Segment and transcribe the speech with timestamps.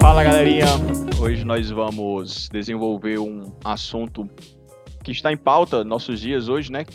[0.00, 0.66] Fala galerinha,
[1.20, 4.28] hoje nós vamos desenvolver um assunto
[5.02, 6.86] que está em pauta nossos dias hoje, né?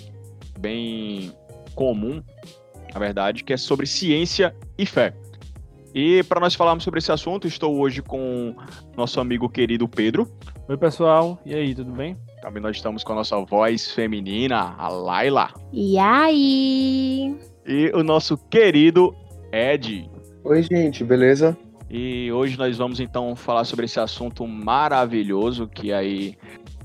[0.57, 1.33] Bem
[1.73, 2.23] comum,
[2.93, 5.13] na verdade, que é sobre ciência e fé.
[5.93, 8.55] E para nós falarmos sobre esse assunto, estou hoje com
[8.95, 10.29] nosso amigo querido Pedro.
[10.67, 11.39] Oi, pessoal.
[11.45, 12.17] E aí, tudo bem?
[12.46, 15.49] Também nós estamos com a nossa voz feminina, a Laila.
[15.73, 17.35] E aí?
[17.66, 19.16] E o nosso querido
[19.52, 20.08] Ed.
[20.44, 21.58] Oi, gente, beleza?
[21.90, 26.38] E hoje nós vamos então falar sobre esse assunto maravilhoso que aí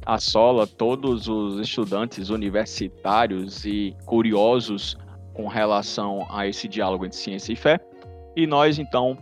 [0.06, 4.96] assola todos os estudantes universitários e curiosos
[5.34, 7.78] com relação a esse diálogo entre ciência e fé.
[8.34, 9.18] E nós então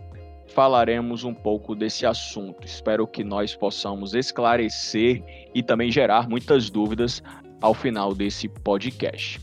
[0.53, 2.65] falaremos um pouco desse assunto.
[2.65, 7.23] Espero que nós possamos esclarecer e também gerar muitas dúvidas
[7.61, 9.39] ao final desse podcast,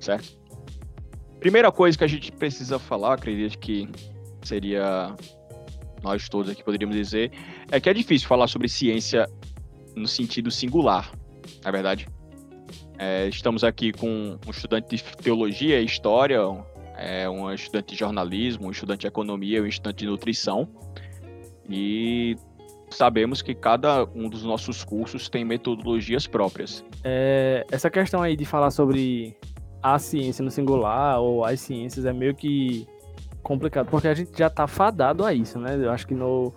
[0.00, 0.36] certo?
[1.40, 3.88] Primeira coisa que a gente precisa falar, acredito que
[4.42, 5.14] seria
[6.02, 7.32] nós todos aqui poderíamos dizer,
[7.70, 9.28] é que é difícil falar sobre ciência
[9.94, 11.10] no sentido singular,
[11.62, 12.08] na é verdade.
[12.98, 16.40] É, estamos aqui com um estudante de teologia e história,
[16.96, 20.68] é, um estudante de jornalismo, um estudante de economia, um estudante de nutrição.
[21.68, 22.36] E
[22.90, 26.84] sabemos que cada um dos nossos cursos tem metodologias próprias.
[27.04, 29.36] É, essa questão aí de falar sobre
[29.82, 32.86] a ciência no singular ou as ciências é meio que
[33.42, 35.76] complicado, porque a gente já tá fadado a isso, né?
[35.76, 36.52] Eu acho que no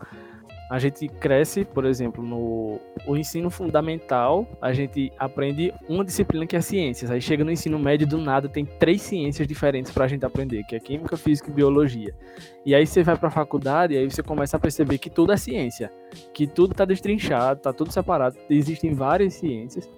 [0.69, 6.55] a gente cresce, por exemplo, no o ensino fundamental, a gente aprende uma disciplina que
[6.55, 7.09] é ciências.
[7.09, 10.63] Aí chega no ensino médio do nada, tem três ciências diferentes para a gente aprender,
[10.65, 12.13] que é química, física e biologia.
[12.63, 15.31] E aí você vai para a faculdade e aí você começa a perceber que tudo
[15.31, 15.91] é ciência,
[16.33, 19.89] que tudo está destrinchado, está tudo separado, existem várias ciências.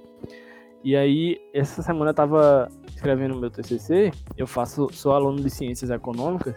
[0.84, 5.92] E aí, essa semana eu estava escrevendo meu TCC, eu faço, sou aluno de ciências
[5.92, 6.56] econômicas,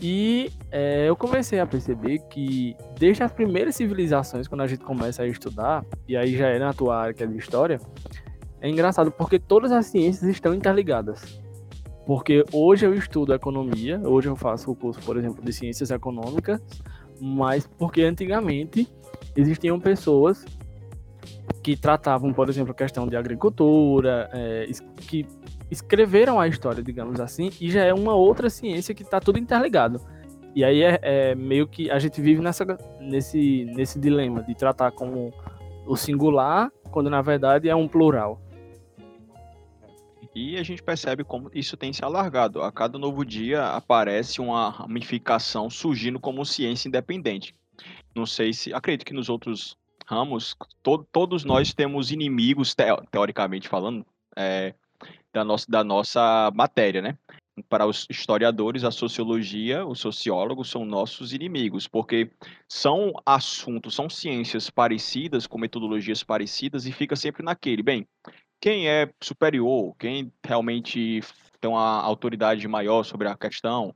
[0.00, 5.22] e é, eu comecei a perceber que desde as primeiras civilizações, quando a gente começa
[5.22, 7.78] a estudar, e aí já é na tua área que é de história,
[8.60, 11.40] é engraçado porque todas as ciências estão interligadas.
[12.06, 16.60] Porque hoje eu estudo economia, hoje eu faço o curso, por exemplo, de ciências econômicas,
[17.20, 18.88] mas porque antigamente
[19.36, 20.44] existiam pessoas
[21.62, 24.66] que tratavam, por exemplo, a questão de agricultura, é,
[25.06, 25.26] que
[25.70, 30.00] escreveram a história, digamos assim, e já é uma outra ciência que está tudo interligado.
[30.54, 32.64] E aí é, é, meio que a gente vive nessa,
[33.00, 35.32] nesse, nesse dilema de tratar como
[35.86, 38.40] o singular, quando na verdade é um plural.
[40.34, 42.62] E a gente percebe como isso tem se alargado.
[42.62, 47.54] A cada novo dia aparece uma ramificação surgindo como ciência independente.
[48.14, 48.72] Não sei se.
[48.72, 49.76] Acredito que nos outros
[50.06, 52.74] ramos, to, todos nós temos inimigos,
[53.10, 54.04] teoricamente falando,
[54.36, 54.74] é,
[55.32, 57.18] da, nossa, da nossa matéria, né?
[57.68, 62.30] Para os historiadores, a sociologia, os sociólogos são nossos inimigos, porque
[62.68, 67.82] são assuntos, são ciências parecidas, com metodologias parecidas, e fica sempre naquele.
[67.82, 68.06] Bem,
[68.60, 71.20] quem é superior, quem realmente
[71.60, 73.94] tem uma autoridade maior sobre a questão.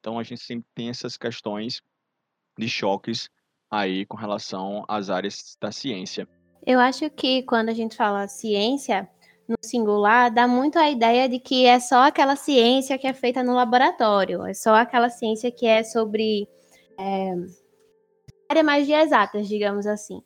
[0.00, 1.82] Então a gente sempre tem essas questões
[2.58, 3.28] de choques
[3.70, 6.28] aí com relação às áreas da ciência.
[6.66, 9.08] Eu acho que quando a gente fala ciência
[9.48, 13.42] no singular, dá muito a ideia de que é só aquela ciência que é feita
[13.42, 16.48] no laboratório, é só aquela ciência que é sobre
[16.98, 17.34] é,
[18.48, 20.20] área mais de exatas, digamos assim.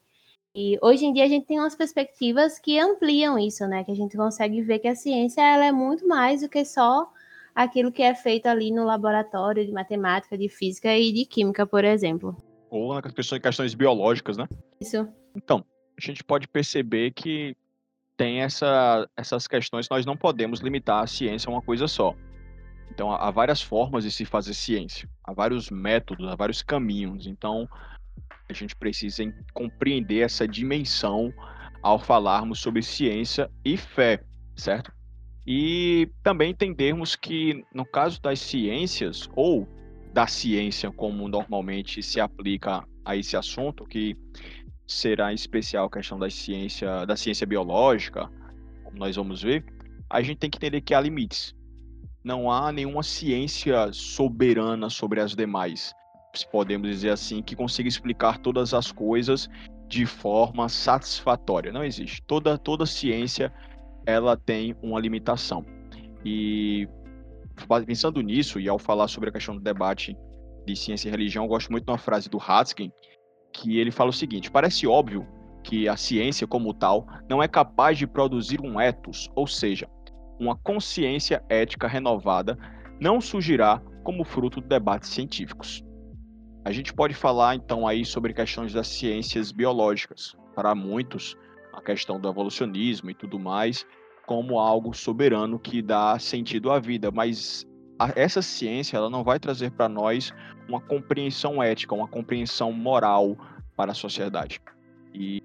[0.55, 3.85] E hoje em dia a gente tem umas perspectivas que ampliam isso, né?
[3.85, 7.09] Que a gente consegue ver que a ciência ela é muito mais do que só
[7.55, 11.85] aquilo que é feito ali no laboratório de matemática, de física e de química, por
[11.85, 12.37] exemplo
[12.71, 14.49] ou na questão de questões biológicas, né?
[14.81, 15.07] Isso.
[15.35, 15.65] Então,
[15.99, 17.57] a gente pode perceber que
[18.21, 22.15] tem essa, essas questões nós não podemos limitar a ciência a uma coisa só.
[22.91, 27.27] Então, há várias formas de se fazer ciência, há vários métodos, há vários caminhos.
[27.27, 27.67] Então,
[28.47, 31.33] a gente precisa compreender essa dimensão
[31.83, 34.23] ao falarmos sobre ciência e fé,
[34.55, 34.93] certo?
[35.47, 39.67] E também entendermos que, no caso das ciências, ou
[40.13, 44.15] da ciência como normalmente se aplica a esse assunto, que
[44.93, 48.29] será especial a questão da ciência, da ciência biológica,
[48.83, 49.65] como nós vamos ver,
[50.09, 51.55] a gente tem que entender que há limites.
[52.25, 55.95] Não há nenhuma ciência soberana sobre as demais,
[56.51, 59.49] podemos dizer assim, que consiga explicar todas as coisas
[59.89, 61.73] de forma satisfatória.
[61.73, 62.21] Não existe.
[62.23, 63.53] Toda toda ciência
[64.05, 65.65] ela tem uma limitação.
[66.25, 66.89] E
[67.87, 70.17] pensando nisso, e ao falar sobre a questão do debate
[70.67, 72.93] de ciência e religião, eu gosto muito de uma frase do Hatzkin,
[73.61, 75.27] que ele fala o seguinte: parece óbvio
[75.63, 79.89] que a ciência como tal não é capaz de produzir um ethos, ou seja,
[80.39, 82.59] uma consciência ética renovada,
[82.99, 85.85] não surgirá como fruto de debates científicos.
[86.65, 90.35] A gente pode falar então aí sobre questões das ciências biológicas.
[90.55, 91.37] Para muitos,
[91.73, 93.87] a questão do evolucionismo e tudo mais,
[94.27, 97.67] como algo soberano que dá sentido à vida, mas
[98.15, 100.33] essa ciência ela não vai trazer para nós
[100.69, 103.37] uma compreensão ética, uma compreensão moral
[103.77, 104.61] para a sociedade.
[105.13, 105.43] E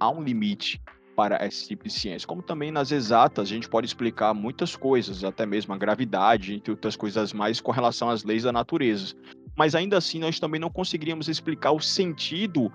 [0.00, 0.80] há um limite
[1.14, 2.26] para esse tipo de ciência.
[2.26, 6.70] Como também nas exatas, a gente pode explicar muitas coisas, até mesmo a gravidade, entre
[6.70, 9.14] outras coisas mais, com relação às leis da natureza.
[9.56, 12.72] Mas ainda assim, nós também não conseguiríamos explicar o sentido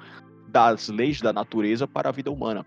[0.48, 2.66] das leis da natureza para a vida humana.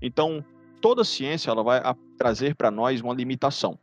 [0.00, 0.44] Então,
[0.80, 1.82] toda ciência ela vai
[2.16, 3.78] trazer para nós uma limitação.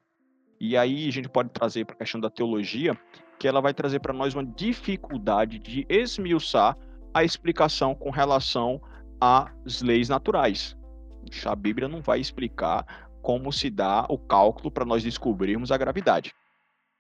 [0.60, 2.98] E aí a gente pode trazer para a questão da teologia,
[3.38, 6.78] que ela vai trazer para nós uma dificuldade de esmiuçar
[7.14, 8.82] a explicação com relação
[9.20, 10.78] às leis naturais.
[11.46, 16.34] A Bíblia não vai explicar como se dá o cálculo para nós descobrirmos a gravidade.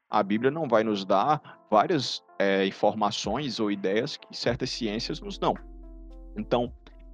[0.10, 5.38] A Bíblia não vai nos dar várias é, informações ou ideias que certas ciências nos
[5.38, 5.56] dão.
[6.38, 6.74] Então,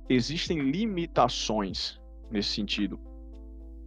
[0.10, 2.00] existem limitações
[2.30, 3.00] nesse sentido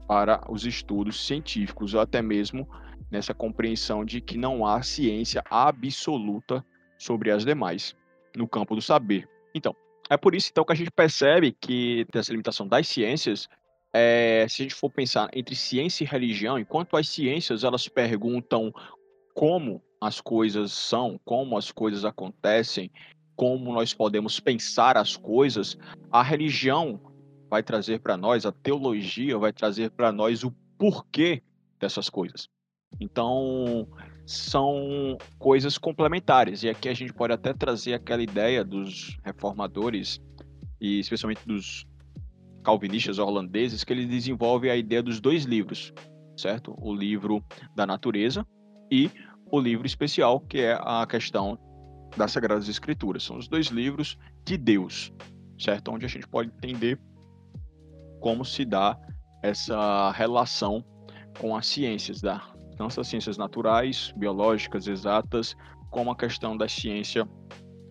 [0.06, 2.68] para os estudos científicos, ou até mesmo
[3.10, 6.64] nessa compreensão de que não há ciência absoluta
[6.98, 7.94] sobre as demais
[8.36, 9.28] no campo do saber.
[9.54, 9.74] Então,
[10.10, 13.48] é por isso então que a gente percebe que essa limitação das ciências,
[13.92, 18.72] é, se a gente for pensar entre ciência e religião, enquanto as ciências elas perguntam
[19.34, 22.90] como as coisas são, como as coisas acontecem,
[23.36, 25.76] como nós podemos pensar as coisas,
[26.10, 27.00] a religião
[27.54, 31.40] vai trazer para nós, a teologia vai trazer para nós o porquê
[31.78, 32.48] dessas coisas.
[33.00, 33.86] Então,
[34.26, 36.64] são coisas complementares.
[36.64, 40.20] E aqui a gente pode até trazer aquela ideia dos reformadores,
[40.80, 41.86] e especialmente dos
[42.64, 45.92] calvinistas holandeses, que eles desenvolvem a ideia dos dois livros,
[46.36, 46.74] certo?
[46.76, 47.40] O livro
[47.76, 48.44] da natureza
[48.90, 49.08] e
[49.48, 51.56] o livro especial, que é a questão
[52.16, 53.22] das Sagradas Escrituras.
[53.22, 55.12] São os dois livros de Deus,
[55.56, 55.92] certo?
[55.92, 56.98] Onde a gente pode entender
[58.24, 58.98] como se dá
[59.42, 60.82] essa relação
[61.38, 62.40] com as ciências, da,
[62.74, 65.54] tanto as ciências naturais, biológicas, exatas,
[65.90, 67.28] como a questão da ciência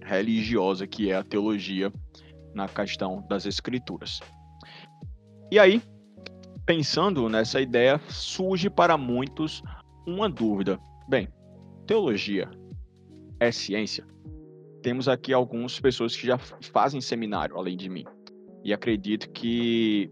[0.03, 1.93] religiosa, que é a teologia
[2.51, 4.21] na questão das escrituras.
[5.51, 5.83] E aí,
[6.65, 9.61] pensando nessa ideia, surge para muitos
[10.07, 10.79] uma dúvida.
[11.07, 11.27] Bem,
[11.85, 12.49] teologia
[13.39, 14.03] é ciência?
[14.81, 18.03] Temos aqui algumas pessoas que já fazem seminário, além de mim.
[18.63, 20.09] E acredito que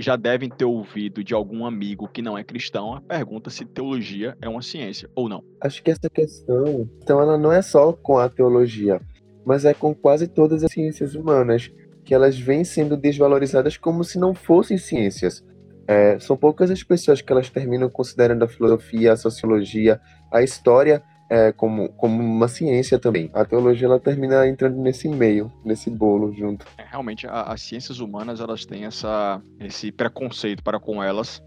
[0.00, 4.36] já devem ter ouvido de algum amigo que não é cristão a pergunta se teologia
[4.40, 5.44] é uma ciência ou não.
[5.60, 9.00] Acho que essa questão, então ela não é só com a teologia,
[9.44, 11.70] mas é com quase todas as ciências humanas,
[12.04, 15.44] que elas vêm sendo desvalorizadas como se não fossem ciências.
[15.86, 20.00] É, são poucas as pessoas que elas terminam considerando a filosofia, a sociologia,
[20.32, 23.30] a história é, como, como uma ciência também.
[23.32, 26.66] A teologia ela termina entrando nesse meio, nesse bolo junto.
[26.76, 31.40] É, realmente, a, as ciências humanas elas têm essa, esse preconceito para com elas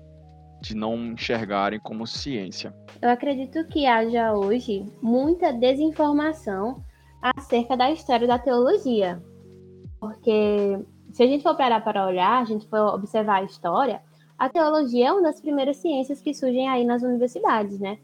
[0.61, 2.73] de não enxergarem como ciência.
[3.01, 6.81] Eu acredito que haja hoje muita desinformação
[7.21, 9.21] acerca da história da teologia.
[9.99, 10.79] Porque
[11.11, 14.01] se a gente for parar para olhar, a gente for observar a história,
[14.37, 17.97] a teologia é uma das primeiras ciências que surgem aí nas universidades, né?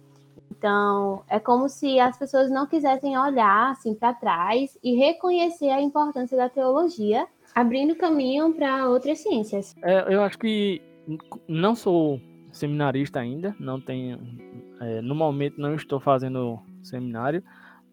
[0.60, 5.82] Então, é como se as pessoas não quisessem olhar assim para trás e reconhecer a
[5.82, 7.26] importância da teologia,
[7.56, 9.74] abrindo caminho para outras ciências.
[9.82, 10.82] É, eu acho que
[11.48, 12.20] não sou
[12.52, 14.20] seminarista ainda, não tenho,
[14.82, 17.42] é, no momento não estou fazendo seminário,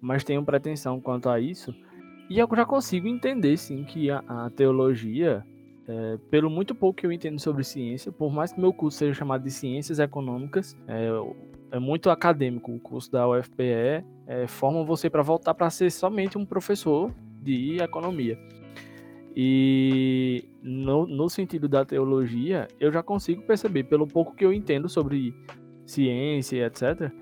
[0.00, 1.72] mas tenho pretensão quanto a isso.
[2.28, 5.46] E eu já consigo entender, sim, que a, a teologia,
[5.86, 9.14] é, pelo muito pouco que eu entendo sobre ciência, por mais que meu curso seja
[9.14, 11.10] chamado de Ciências Econômicas, é,
[11.70, 12.72] é muito acadêmico.
[12.72, 17.78] O curso da UFPE é, forma você para voltar para ser somente um professor de
[17.80, 18.38] economia.
[19.34, 24.88] E no, no sentido da teologia, eu já consigo perceber, pelo pouco que eu entendo
[24.88, 25.34] sobre
[25.84, 27.12] ciência, etc.,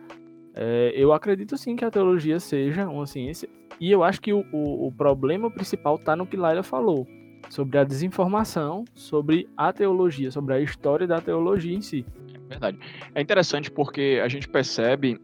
[0.56, 3.48] é, eu acredito sim que a teologia seja uma ciência.
[3.80, 7.04] E eu acho que o, o, o problema principal está no que Laila falou,
[7.50, 12.04] sobre a desinformação, sobre a teologia, sobre a história da teologia em si.
[12.48, 12.78] Verdade.
[13.14, 15.20] É interessante porque a gente percebe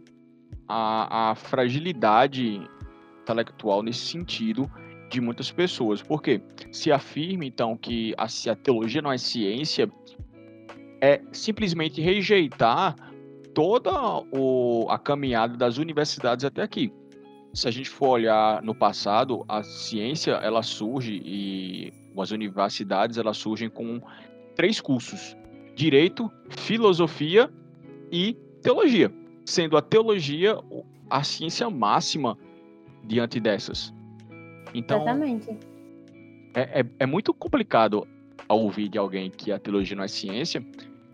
[0.68, 2.60] a, a fragilidade
[3.22, 4.70] intelectual nesse sentido
[5.10, 6.02] de muitas pessoas.
[6.02, 6.40] Porque
[6.72, 9.90] se afirma, então, que a, se a teologia não é ciência,
[11.00, 12.94] é simplesmente rejeitar
[13.54, 13.90] toda
[14.32, 16.92] o, a caminhada das universidades até aqui.
[17.52, 23.36] Se a gente for olhar no passado, a ciência ela surge e as universidades elas
[23.36, 24.00] surgem com
[24.54, 25.36] três cursos:
[25.74, 27.50] direito, filosofia
[28.10, 29.12] e teologia,
[29.44, 30.56] sendo a teologia
[31.08, 32.38] a ciência máxima
[33.04, 33.92] diante dessas.
[34.72, 35.50] Então, Exatamente.
[36.54, 38.06] é, é, é muito complicado
[38.48, 40.64] ouvir de alguém que a teologia não é ciência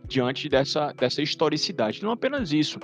[0.06, 2.02] diante dessa, dessa historicidade.
[2.02, 2.78] Não apenas isso.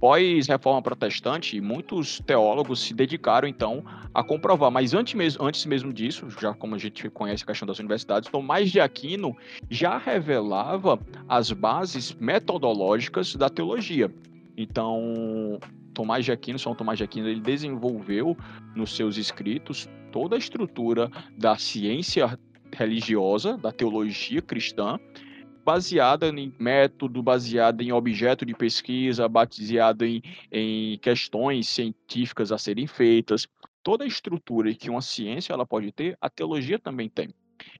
[0.00, 4.70] Pós-reforma protestante, muitos teólogos se dedicaram, então, a comprovar.
[4.70, 8.30] Mas antes mesmo, antes mesmo disso, já como a gente conhece a questão das universidades,
[8.30, 9.36] Tomás de Aquino
[9.68, 14.12] já revelava as bases metodológicas da teologia.
[14.56, 15.58] Então,
[15.94, 18.36] Tomás de Aquino, São Tomás de Aquino, ele desenvolveu
[18.76, 22.38] nos seus escritos toda a estrutura da ciência
[22.72, 24.98] religiosa, da teologia cristã,
[25.68, 32.86] baseada em método, baseada em objeto de pesquisa, baseada em, em questões científicas a serem
[32.86, 33.46] feitas.
[33.82, 37.34] Toda a estrutura que uma ciência ela pode ter, a teologia também tem.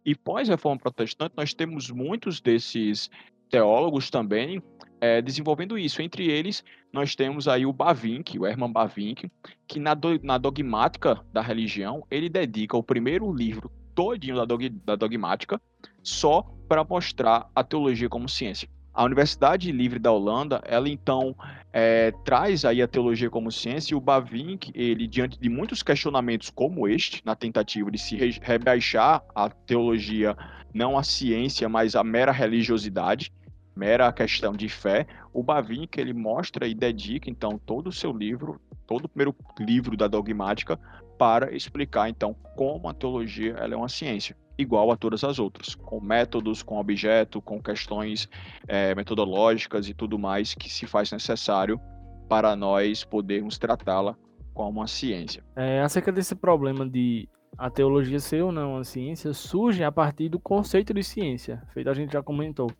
[0.04, 3.08] E pós-reforma protestante, nós temos muitos desses
[3.48, 4.62] teólogos também
[5.00, 6.02] é, desenvolvendo isso.
[6.02, 9.30] Entre eles, nós temos aí o Bavinck, o Hermann Bavinck,
[9.66, 14.68] que na, do, na dogmática da religião, ele dedica o primeiro livro todinho da, dog,
[14.68, 15.58] da dogmática
[16.02, 18.68] só para mostrar a teologia como ciência.
[18.92, 21.34] A Universidade Livre da Holanda, ela então
[21.72, 26.50] é, traz aí a teologia como ciência e o Bavinck, ele diante de muitos questionamentos
[26.50, 30.36] como este, na tentativa de se rebaixar a teologia
[30.74, 33.32] não a ciência, mas a mera religiosidade,
[33.74, 38.60] mera questão de fé, o Bavinck ele mostra e dedica então todo o seu livro,
[38.84, 40.76] todo o primeiro livro da dogmática
[41.16, 45.74] para explicar então como a teologia ela é uma ciência igual a todas as outras,
[45.74, 48.28] com métodos, com objeto, com questões
[48.66, 51.80] é, metodológicas e tudo mais que se faz necessário
[52.28, 54.16] para nós podermos tratá-la
[54.52, 55.44] como uma ciência.
[55.54, 60.28] É, acerca desse problema de a teologia ser ou não uma ciência, surge a partir
[60.28, 62.70] do conceito de ciência, feito a gente já comentou.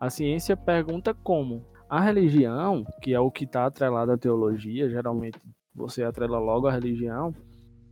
[0.00, 1.64] A ciência pergunta como.
[1.88, 5.40] A religião, que é o que está atrelado à teologia, geralmente
[5.74, 7.34] você atrela logo a religião,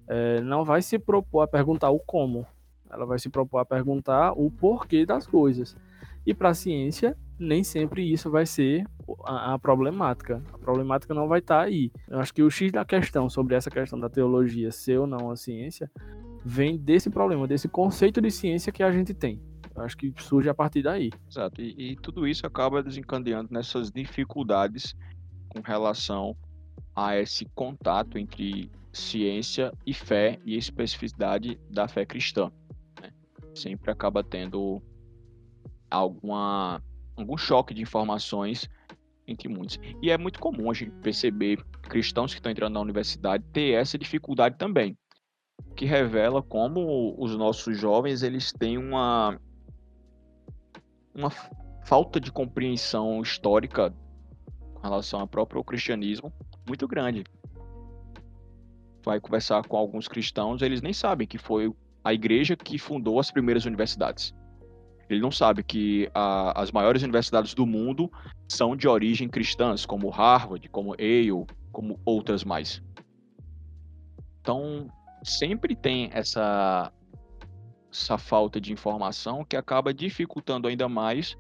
[0.09, 2.47] é, não vai se propor a perguntar o como,
[2.90, 5.76] ela vai se propor a perguntar o porquê das coisas.
[6.26, 8.85] E para a ciência, nem sempre isso vai ser
[9.25, 10.42] a, a, problemática.
[10.52, 11.90] A problemática não vai estar tá aí.
[12.09, 15.30] Eu acho que o X da questão sobre essa questão da teologia ser ou não
[15.30, 15.90] a ciência
[16.45, 19.40] vem desse problema, desse conceito de ciência que a gente tem.
[19.75, 21.11] Eu acho que surge a partir daí.
[21.30, 21.62] Exato.
[21.62, 24.95] E, e tudo isso acaba desencadeando nessas dificuldades
[25.49, 26.37] com relação
[26.95, 32.50] a esse contato entre ciência e fé e especificidade da fé cristã
[33.61, 34.83] sempre acaba tendo
[35.91, 36.83] alguma,
[37.17, 38.69] algum choque de informações
[39.27, 39.79] entre muitos.
[40.03, 43.99] E é muito comum a gente perceber cristãos que estão entrando na universidade ter essa
[43.99, 44.97] dificuldade também,
[45.77, 49.38] que revela como os nossos jovens eles têm uma
[51.15, 51.31] uma
[51.85, 53.93] falta de compreensão histórica
[54.75, 56.33] com relação ao próprio cristianismo
[56.67, 57.25] muito grande.
[59.05, 61.75] Vai conversar com alguns cristãos, eles nem sabem que foi
[62.05, 64.35] a igreja que fundou as primeiras universidades.
[65.09, 68.11] Ele não sabe que a, as maiores universidades do mundo
[68.47, 72.83] são de origem cristãs, como Harvard, como Yale, como outras mais.
[74.40, 74.88] Então,
[75.23, 76.93] sempre tem essa,
[77.90, 81.37] essa falta de informação que acaba dificultando ainda mais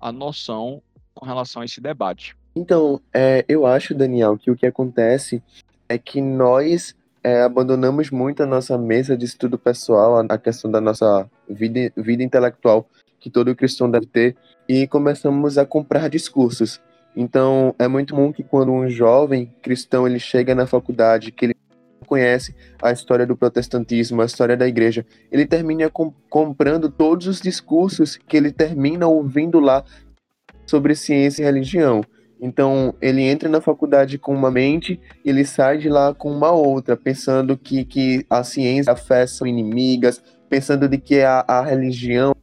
[0.00, 0.82] a noção
[1.14, 2.36] com relação a esse debate.
[2.54, 5.42] Então, é, eu acho, Daniel, que o que acontece
[5.88, 10.80] é que nós é, abandonamos muito a nossa mesa de estudo pessoal, a questão da
[10.80, 12.88] nossa vida, vida intelectual
[13.20, 14.36] que todo cristão deve ter,
[14.68, 16.80] e começamos a comprar discursos.
[17.16, 21.54] Então, é muito comum que quando um jovem cristão ele chega na faculdade, que ele
[22.06, 27.40] conhece a história do protestantismo, a história da igreja, ele termina com, comprando todos os
[27.40, 29.84] discursos que ele termina ouvindo lá
[30.66, 32.02] sobre ciência e religião.
[32.40, 36.96] Então, ele entra na faculdade com uma mente ele sai de lá com uma outra,
[36.96, 41.62] pensando que, que a ciência e a fé são inimigas, pensando de que a, a
[41.62, 42.34] religião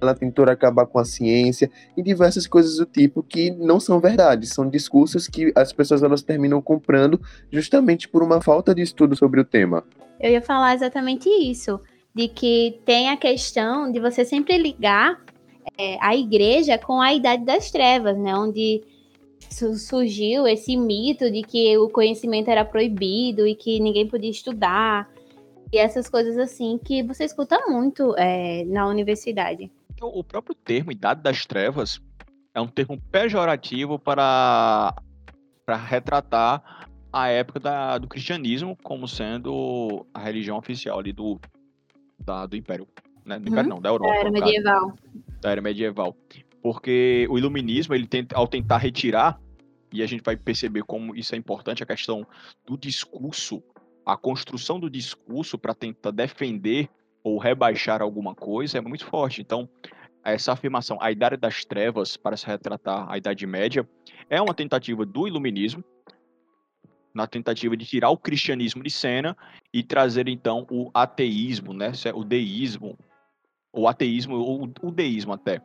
[0.00, 4.50] ela tentou acabar com a ciência e diversas coisas do tipo que não são verdades,
[4.50, 9.40] são discursos que as pessoas elas terminam comprando justamente por uma falta de estudo sobre
[9.40, 9.84] o tema.
[10.20, 11.80] Eu ia falar exatamente isso,
[12.14, 15.20] de que tem a questão de você sempre ligar
[15.76, 18.82] é, a igreja com a idade das trevas, né, onde
[19.50, 25.08] surgiu esse mito de que o conhecimento era proibido e que ninguém podia estudar.
[25.72, 29.70] E essas coisas assim que você escuta muito é, na universidade.
[30.00, 32.00] O próprio termo Idade das Trevas
[32.54, 34.94] é um termo pejorativo para,
[35.66, 41.40] para retratar a época da, do cristianismo como sendo a religião oficial ali do,
[42.18, 42.86] da, do Império.
[43.24, 43.36] né?
[43.36, 43.62] Uhum.
[43.64, 44.12] Não, da Europa.
[44.12, 44.94] Da era medieval.
[45.40, 46.16] Da era medieval.
[46.62, 49.40] Porque o iluminismo, ele tenta, ao tentar retirar,
[49.92, 52.26] e a gente vai perceber como isso é importante, a questão
[52.66, 53.62] do discurso,
[54.04, 56.88] a construção do discurso para tentar defender
[57.22, 59.40] ou rebaixar alguma coisa é muito forte.
[59.40, 59.68] Então,
[60.24, 63.88] essa afirmação, a Idade das Trevas, para se retratar a Idade Média,
[64.28, 65.82] é uma tentativa do iluminismo,
[67.14, 69.36] na tentativa de tirar o cristianismo de cena
[69.72, 72.98] e trazer então o ateísmo, né, o deísmo,
[73.72, 75.60] o ateísmo ou o deísmo até,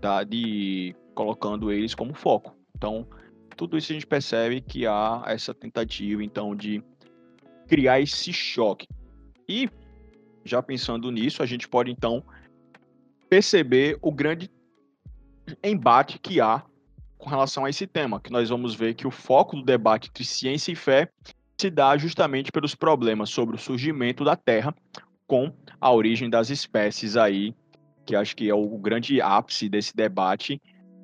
[0.00, 2.56] da, de colocando eles como foco.
[2.76, 3.06] Então,
[3.56, 6.82] tudo isso a gente percebe que há essa tentativa então de
[7.68, 8.88] criar esse choque.
[9.48, 9.68] E
[10.44, 12.24] já pensando nisso, a gente pode então
[13.28, 14.50] perceber o grande
[15.62, 16.64] embate que há
[17.18, 20.24] com relação a esse tema, que nós vamos ver que o foco do debate entre
[20.24, 21.08] ciência e fé
[21.60, 24.74] se dá justamente pelos problemas sobre o surgimento da Terra
[25.26, 27.54] com a origem das espécies aí,
[28.10, 30.60] que acho que é o grande ápice desse debate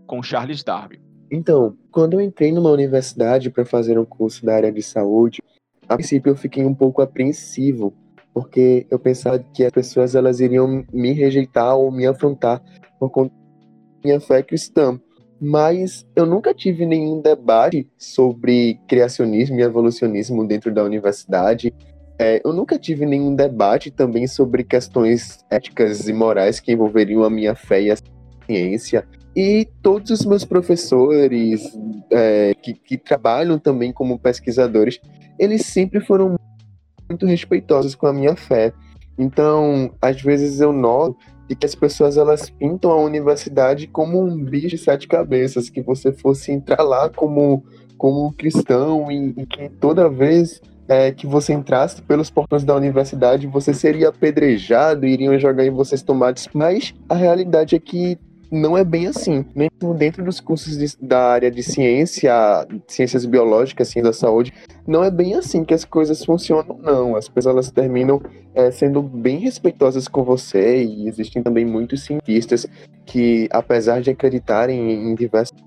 [0.06, 0.98] com Charles Darwin.
[1.30, 5.40] Então, quando eu entrei numa universidade para fazer um curso da área de saúde,
[5.88, 7.94] a princípio eu fiquei um pouco apreensivo
[8.34, 12.60] porque eu pensava que as pessoas elas iriam me rejeitar ou me afrontar
[12.98, 15.00] por conta da minha fé cristã.
[15.40, 21.72] Mas eu nunca tive nenhum debate sobre criacionismo e evolucionismo dentro da universidade.
[22.18, 27.30] É, eu nunca tive nenhum debate também sobre questões éticas e morais que envolveriam a
[27.30, 27.96] minha fé e a
[28.46, 29.06] ciência.
[29.34, 31.70] E todos os meus professores
[32.10, 34.98] é, que, que trabalham também como pesquisadores,
[35.38, 36.36] eles sempre foram
[37.08, 38.72] muito respeitosas com a minha fé.
[39.18, 41.16] Então, às vezes eu noto
[41.54, 46.12] que as pessoas elas pintam a universidade como um bicho de sete cabeças, que você
[46.12, 47.62] fosse entrar lá como
[47.96, 53.46] como cristão e, e que toda vez é, que você entrasse pelos portões da universidade,
[53.46, 56.48] você seria apedrejado, iriam jogar em vocês tomates.
[56.52, 58.18] Mas a realidade é que
[58.50, 59.44] não é bem assim.
[59.54, 62.32] Mesmo dentro dos cursos de, da área de ciência,
[62.86, 64.52] ciências biológicas, ciência da saúde,
[64.86, 67.16] não é bem assim que as coisas funcionam, não.
[67.16, 68.20] As pessoas elas terminam
[68.54, 72.66] é, sendo bem respeitosas com você e existem também muitos cientistas
[73.04, 75.58] que, apesar de acreditarem em diversos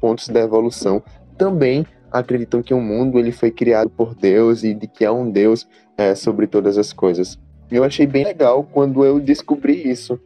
[0.00, 1.02] pontos da evolução,
[1.38, 5.30] também acreditam que o mundo ele foi criado por Deus e de que há um
[5.30, 7.38] Deus é, sobre todas as coisas.
[7.70, 10.20] Eu achei bem legal quando eu descobri isso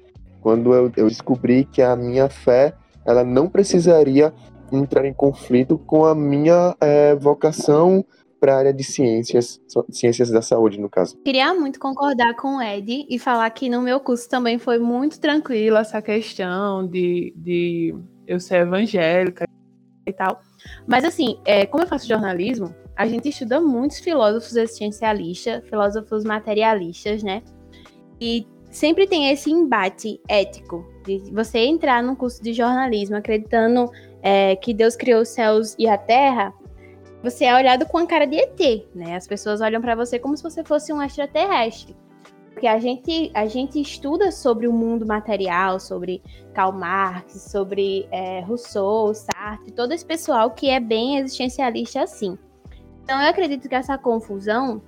[0.46, 2.72] quando eu, eu descobri que a minha fé
[3.04, 4.32] ela não precisaria
[4.70, 8.04] entrar em conflito com a minha é, vocação
[8.38, 11.18] para a área de ciências, ciências da saúde, no caso.
[11.24, 15.18] Queria muito concordar com o Ed e falar que no meu curso também foi muito
[15.18, 17.92] tranquilo essa questão de, de
[18.24, 19.48] eu ser evangélica
[20.06, 20.40] e tal.
[20.86, 27.22] Mas assim, é, como eu faço jornalismo, a gente estuda muitos filósofos existencialistas, filósofos materialistas,
[27.22, 27.42] né?
[28.20, 33.90] E sempre tem esse embate ético de você entrar num curso de jornalismo acreditando
[34.22, 36.52] é, que Deus criou os céus e a terra,
[37.22, 39.16] você é olhado com a cara de ET, né?
[39.16, 41.94] As pessoas olham para você como se você fosse um extraterrestre.
[42.56, 46.22] Porque a gente, a gente estuda sobre o mundo material, sobre
[46.54, 52.38] Karl Marx, sobre é, Rousseau, Sartre, todo esse pessoal que é bem existencialista assim.
[53.02, 54.80] Então eu acredito que essa confusão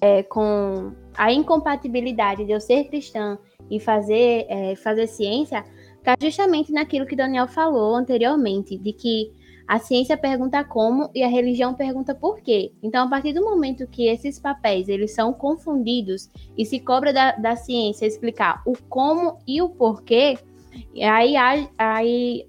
[0.00, 3.38] é, com a incompatibilidade de eu ser cristã
[3.70, 5.64] e fazer, é, fazer ciência
[5.98, 9.32] está justamente naquilo que Daniel falou anteriormente, de que
[9.66, 12.72] a ciência pergunta como e a religião pergunta por quê.
[12.82, 17.32] Então, a partir do momento que esses papéis eles são confundidos e se cobra da,
[17.32, 20.38] da ciência explicar o como e o porquê,
[21.02, 21.34] aí,
[21.76, 22.48] aí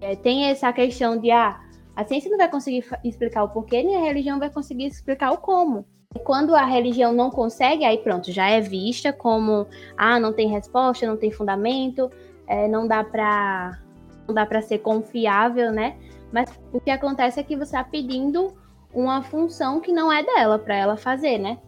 [0.00, 1.60] é, tem essa questão de ah,
[1.96, 5.38] a ciência não vai conseguir explicar o porquê, nem a religião vai conseguir explicar o
[5.38, 5.84] como.
[6.24, 11.06] Quando a religião não consegue, aí pronto, já é vista como ah, não tem resposta,
[11.06, 12.10] não tem fundamento,
[12.46, 13.80] é, não dá para
[14.26, 15.96] não dá para ser confiável, né?
[16.32, 18.54] Mas o que acontece é que você está pedindo
[18.92, 21.58] uma função que não é dela para ela fazer, né?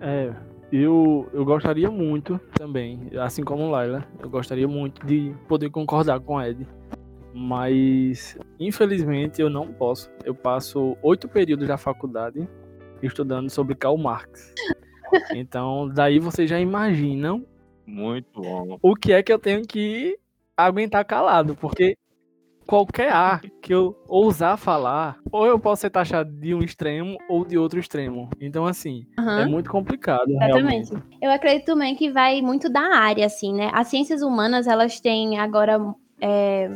[0.00, 0.32] É,
[0.72, 6.40] eu, eu gostaria muito também, assim como Laila, eu gostaria muito de poder concordar com
[6.40, 6.66] Ed.
[7.32, 10.10] Mas, infelizmente, eu não posso.
[10.24, 12.48] Eu passo oito períodos da faculdade
[13.02, 14.54] estudando sobre Karl Marx.
[15.30, 17.46] Então, daí vocês já imaginam
[17.86, 18.76] muito bom.
[18.82, 20.18] O que é que eu tenho que
[20.56, 21.96] aguentar calado, porque
[22.66, 27.44] qualquer ar que eu ousar falar, ou eu posso ser taxado de um extremo ou
[27.44, 28.28] de outro extremo.
[28.40, 29.38] Então, assim, uhum.
[29.38, 30.28] é muito complicado.
[30.30, 30.90] Exatamente.
[30.90, 31.18] Realmente.
[31.22, 33.70] Eu acredito também que vai muito da área, assim, né?
[33.72, 35.78] As ciências humanas, elas têm agora
[36.20, 36.70] é,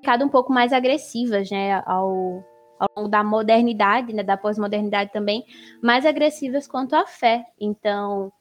[0.00, 2.44] ficado um pouco mais agressivas, né, ao,
[2.78, 5.44] ao longo da modernidade, né, da pós-modernidade também,
[5.80, 7.44] mais agressivas quanto à fé.
[7.60, 8.32] Então,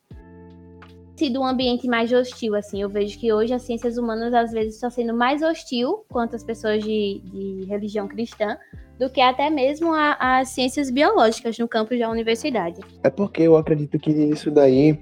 [1.21, 2.81] sido um ambiente mais hostil, assim.
[2.81, 6.43] Eu vejo que hoje as ciências humanas às vezes estão sendo mais hostil quanto as
[6.43, 8.57] pessoas de, de religião cristã
[8.97, 12.81] do que até mesmo as ciências biológicas no campus da universidade.
[13.03, 14.99] É porque eu acredito que isso daí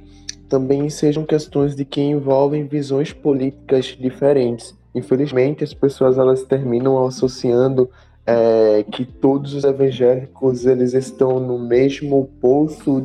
[0.49, 4.77] também sejam questões de que envolvem visões políticas diferentes.
[4.93, 7.89] Infelizmente, as pessoas elas terminam associando
[8.25, 13.03] é, que todos os evangélicos eles estão no mesmo poço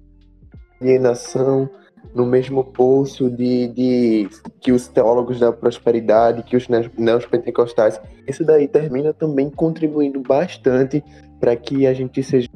[0.81, 1.71] de alienação,
[2.15, 4.29] no mesmo poço de, de
[4.61, 8.01] que os teólogos da prosperidade, que os neopentecostais.
[8.27, 11.03] Isso daí termina também contribuindo bastante
[11.41, 12.49] para que a gente seja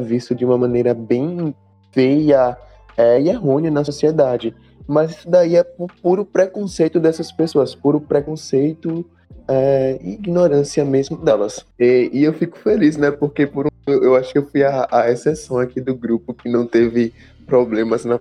[0.00, 1.54] visto de uma maneira bem
[1.92, 2.56] feia
[2.96, 4.54] é, e errônea na sociedade.
[4.86, 5.64] Mas isso daí é
[6.02, 9.04] puro preconceito dessas pessoas, puro preconceito
[9.48, 11.64] é, ignorância mesmo delas.
[11.78, 13.10] E, e, eu fico feliz, né?
[13.10, 16.48] Porque por um, eu acho que eu fui a, a, exceção aqui do grupo que
[16.48, 17.12] não teve
[17.46, 18.20] problemas na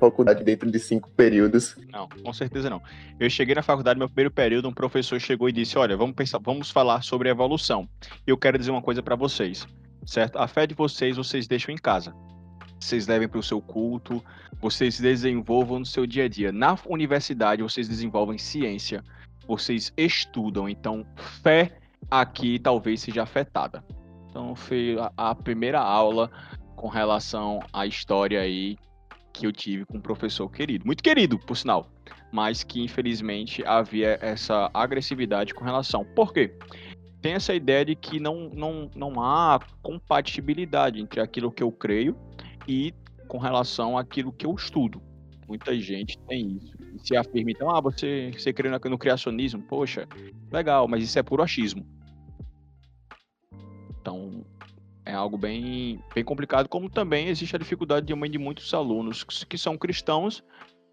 [0.00, 1.76] faculdade dentro de cinco períodos.
[1.92, 2.82] Não, com certeza não.
[3.18, 6.38] Eu cheguei na faculdade, meu primeiro período, um professor chegou e disse: Olha, vamos pensar,
[6.38, 7.88] vamos falar sobre evolução.
[8.26, 9.68] E eu quero dizer uma coisa para vocês,
[10.06, 10.38] certo?
[10.38, 12.14] A fé de vocês, vocês deixam em casa.
[12.80, 14.24] Vocês levem para o seu culto,
[14.58, 16.50] vocês desenvolvam no seu dia a dia.
[16.50, 19.04] Na universidade, vocês desenvolvem ciência,
[19.46, 20.66] vocês estudam.
[20.66, 21.06] Então,
[21.42, 21.76] fé
[22.10, 23.84] aqui talvez seja afetada.
[24.30, 26.30] Então, foi a, primeira aula
[26.74, 28.78] com relação à história aí
[29.40, 30.84] que eu tive com um professor querido.
[30.86, 31.90] Muito querido, por sinal.
[32.30, 36.04] Mas que, infelizmente, havia essa agressividade com relação.
[36.04, 36.54] Por quê?
[37.20, 42.16] Tem essa ideia de que não, não, não há compatibilidade entre aquilo que eu creio
[42.66, 42.94] e
[43.28, 45.02] com relação àquilo que eu estudo.
[45.46, 50.06] Muita gente tem isso se afirma, então, ah, você, você crê no criacionismo, poxa,
[50.50, 51.86] legal, mas isso é puro achismo.
[54.00, 54.44] Então,
[55.04, 59.58] é algo bem, bem complicado, como também existe a dificuldade de, de muitos alunos que
[59.58, 60.42] são cristãos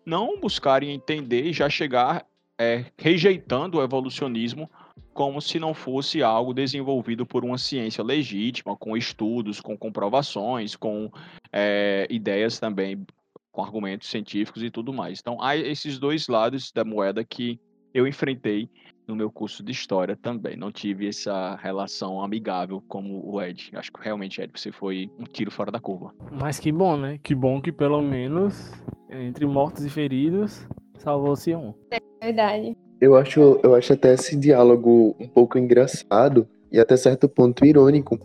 [0.05, 2.25] não buscarem entender e já chegar
[2.59, 4.69] é, rejeitando o evolucionismo
[5.13, 11.11] como se não fosse algo desenvolvido por uma ciência legítima, com estudos, com comprovações, com
[11.51, 13.05] é, ideias também
[13.51, 15.19] com argumentos científicos e tudo mais.
[15.19, 17.59] Então, há esses dois lados da moeda que
[17.91, 18.69] eu enfrentei
[19.07, 20.57] no meu curso de história também.
[20.57, 23.71] Não tive essa relação amigável como o Ed.
[23.73, 26.13] Acho que realmente, Ed, você foi um tiro fora da curva.
[26.31, 27.17] Mas que bom, né?
[27.23, 28.71] Que bom que pelo menos
[29.09, 30.67] entre mortos e feridos
[30.97, 31.73] salvou-se um.
[31.91, 32.75] É verdade.
[32.99, 38.19] Eu acho, eu acho até esse diálogo um pouco engraçado e até certo ponto irônico,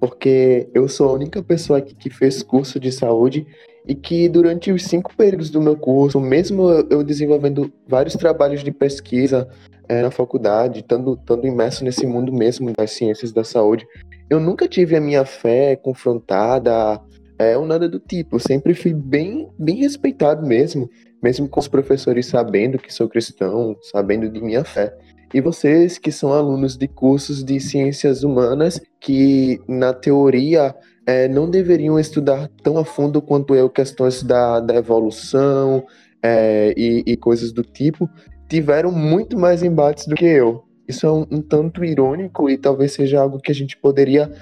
[0.00, 3.46] porque eu sou a única pessoa aqui que fez curso de saúde
[3.86, 8.70] e que durante os cinco períodos do meu curso, mesmo eu desenvolvendo vários trabalhos de
[8.70, 9.48] pesquisa
[9.88, 13.86] é, na faculdade, estando, estando imerso nesse mundo mesmo das ciências da saúde,
[14.28, 17.00] eu nunca tive a minha fé confrontada
[17.38, 18.36] é, ou nada do tipo.
[18.36, 20.90] Eu sempre fui bem, bem respeitado mesmo,
[21.22, 24.94] mesmo com os professores sabendo que sou cristão, sabendo de minha fé.
[25.32, 30.74] E vocês que são alunos de cursos de ciências humanas, que na teoria
[31.06, 35.84] é, não deveriam estudar tão a fundo quanto eu questões da, da evolução
[36.22, 38.08] é, e, e, coisas do tipo,
[38.48, 40.64] tiveram muito mais embates do que eu.
[40.88, 44.32] Isso é um, um tanto irônico e talvez seja algo que a gente poderia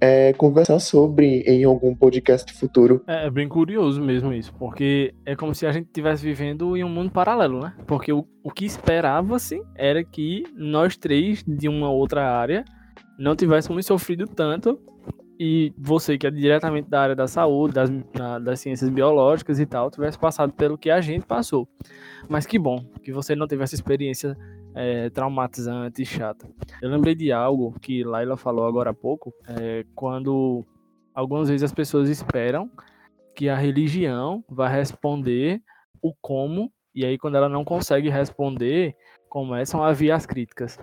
[0.00, 3.04] é, conversar sobre em algum podcast futuro.
[3.06, 6.82] É, é bem curioso mesmo isso, porque é como se a gente estivesse vivendo em
[6.82, 7.74] um mundo paralelo, né?
[7.86, 12.64] Porque o, o que esperava-se era que nós três, de uma outra área,
[13.18, 14.80] não tivéssemos sofrido tanto
[15.42, 17.90] e você que é diretamente da área da saúde, das,
[18.42, 21.66] das ciências biológicas e tal, tivesse passado pelo que a gente passou.
[22.28, 24.36] Mas que bom que você não teve essa experiência
[24.74, 26.46] é, traumatizante e chata.
[26.82, 30.62] Eu lembrei de algo que Laila falou agora há pouco, é, quando
[31.14, 32.70] algumas vezes as pessoas esperam
[33.34, 35.62] que a religião vai responder
[36.02, 38.94] o como, e aí quando ela não consegue responder,
[39.30, 40.78] começam a vir as críticas.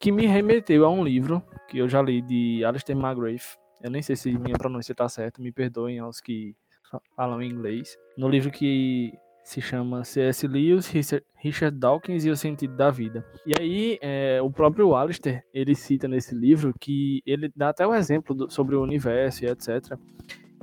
[0.00, 4.02] Que me remeteu a um livro que eu já li de Alistair McGrath, eu nem
[4.02, 6.54] sei se minha pronúncia está certa, me perdoem aos que
[7.14, 7.98] falam inglês.
[8.16, 9.12] No livro que
[9.44, 10.46] se chama C.S.
[10.46, 10.92] Lewis,
[11.36, 13.24] Richard Dawkins e o Sentido da Vida.
[13.46, 17.90] E aí, é, o próprio Alistair, ele cita nesse livro que ele dá até o
[17.90, 19.96] um exemplo do, sobre o universo e etc.,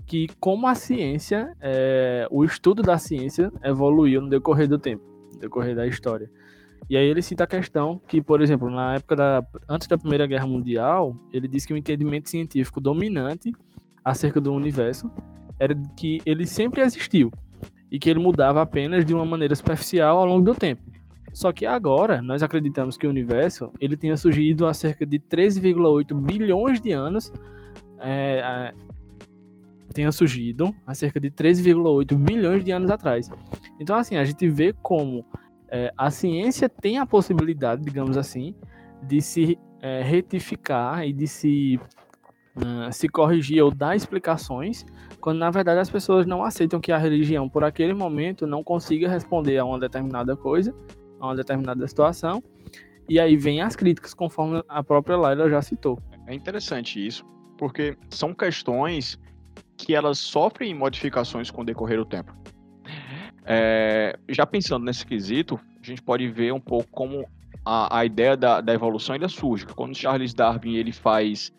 [0.06, 5.39] que como a ciência, é, o estudo da ciência evoluiu no decorrer do tempo, no
[5.39, 6.30] decorrer da história.
[6.89, 10.28] E aí ele cita a questão que, por exemplo, na época da antes da Primeira
[10.28, 13.54] Guerra Mundial, ele diz que o entendimento científico dominante
[14.04, 15.10] acerca do universo
[15.60, 17.32] era que ele sempre existiu
[17.89, 20.82] e que ele mudava apenas de uma maneira superficial ao longo do tempo.
[21.32, 26.13] Só que agora nós acreditamos que o universo ele tenha surgido há cerca de 13,8
[26.13, 27.32] bilhões de anos
[28.00, 28.74] é,
[29.93, 33.30] tenha surgido há cerca de 13,8 bilhões de anos atrás.
[33.80, 35.26] Então, assim, a gente vê como
[35.74, 38.54] é, a ciência tem a possibilidade, digamos assim,
[39.02, 41.80] de se é, retificar e de se,
[42.56, 44.86] uh, se corrigir ou dar explicações,
[45.20, 49.10] quando na verdade as pessoas não aceitam que a religião, por aquele momento, não consiga
[49.10, 50.76] responder a uma determinada coisa,
[51.20, 52.44] a uma determinada situação,
[53.10, 55.98] e aí vem as críticas, conforme a própria Laila já citou.
[56.28, 57.26] É interessante isso,
[57.58, 59.20] porque são questões
[59.76, 62.32] que elas sofrem modificações com o decorrer do tempo.
[63.46, 67.28] É, já pensando nesse quesito, a gente pode ver um pouco como
[67.66, 69.66] a, a ideia da, da evolução ainda surge.
[69.66, 71.52] Quando Charles Darwin ele faz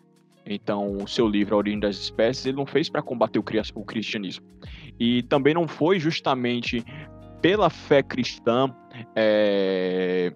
[0.45, 3.43] então o seu livro A Origem das Espécies, ele não fez para combater o,
[3.75, 4.45] o cristianismo.
[4.99, 6.85] E também não foi justamente
[7.41, 8.73] pela fé cristã
[9.15, 10.33] é,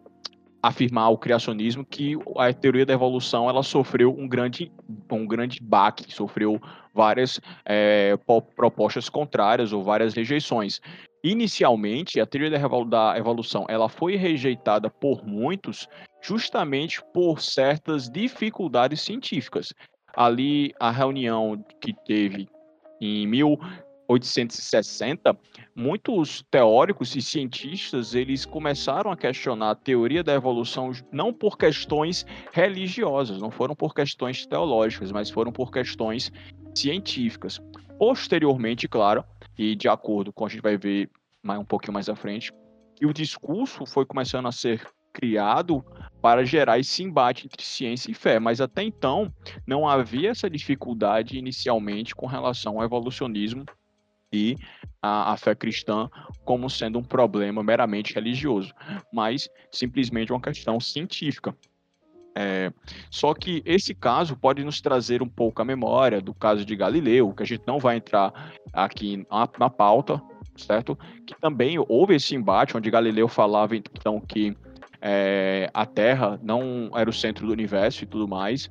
[0.62, 4.72] afirmar o criacionismo que a teoria da evolução ela sofreu um grande
[5.12, 6.60] um grande baque, sofreu
[6.94, 8.18] várias é,
[8.56, 10.82] propostas contrárias ou várias rejeições.
[11.24, 15.88] Inicialmente, a teoria da evolução ela foi rejeitada por muitos
[16.22, 19.74] justamente por certas dificuldades científicas.
[20.16, 22.48] Ali, a reunião que teve
[23.02, 25.38] em 1860,
[25.76, 32.26] muitos teóricos e cientistas eles começaram a questionar a teoria da evolução não por questões
[32.52, 36.32] religiosas, não foram por questões teológicas, mas foram por questões
[36.74, 37.60] científicas.
[37.98, 39.26] Posteriormente, claro,
[39.60, 41.10] e de acordo com a gente vai ver
[41.44, 42.50] mais um pouquinho mais à frente,
[42.96, 45.84] que o discurso foi começando a ser criado
[46.22, 49.34] para gerar esse embate entre ciência e fé, mas até então
[49.68, 53.66] não havia essa dificuldade inicialmente com relação ao evolucionismo
[54.32, 54.56] e
[55.02, 56.10] a, a, fé cristã
[56.46, 58.74] como sendo um problema meramente religioso,
[59.12, 61.54] mas simplesmente uma questão científica.
[62.42, 62.72] É,
[63.12, 67.34] só que esse caso pode nos trazer um pouco a memória do caso de Galileu,
[67.34, 68.32] que a gente não vai entrar
[68.72, 70.22] aqui na, na pauta,
[70.56, 70.98] certo?
[71.28, 74.56] Que também houve esse embate onde Galileu falava então que
[75.02, 78.70] é, a Terra não era o centro do universo e tudo mais,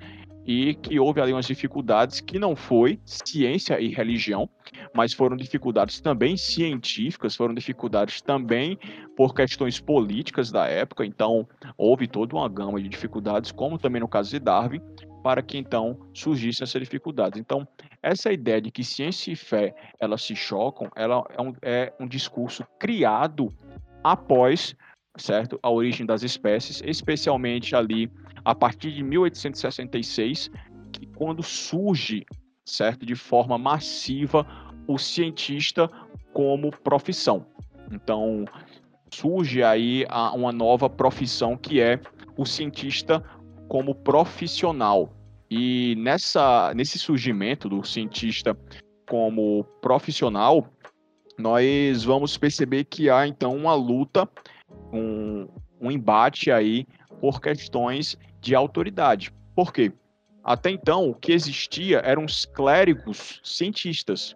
[0.49, 4.49] e que houve ali umas dificuldades que não foi ciência e religião,
[4.95, 8.79] mas foram dificuldades também científicas, foram dificuldades também
[9.15, 14.09] por questões políticas da época, então houve toda uma gama de dificuldades, como também no
[14.09, 14.81] caso de Darwin,
[15.23, 17.39] para que então surgissem essas dificuldades.
[17.39, 17.69] Então,
[18.03, 22.09] essa ideia de que ciência e fé elas se chocam, ela é um, é um
[22.09, 23.53] discurso criado
[24.03, 24.75] após
[25.21, 25.59] certo?
[25.63, 28.11] A origem das espécies, especialmente ali
[28.49, 30.51] a partir de 1866,
[30.91, 32.25] que quando surge,
[32.65, 34.47] certo, de forma massiva
[34.87, 35.87] o cientista
[36.33, 37.45] como profissão.
[37.93, 38.47] Então,
[39.13, 42.01] surge aí uma nova profissão que é
[42.39, 43.23] o cientista
[43.69, 45.13] como profissional.
[45.51, 48.59] E nessa nesse surgimento do cientista
[49.07, 50.67] como profissional,
[51.39, 54.27] nós vamos perceber que há então uma luta
[54.91, 55.47] um,
[55.79, 56.87] um embate aí
[57.21, 59.33] por questões de autoridade.
[59.55, 59.93] Por quê?
[60.43, 64.35] Até então, o que existia eram os clérigos cientistas.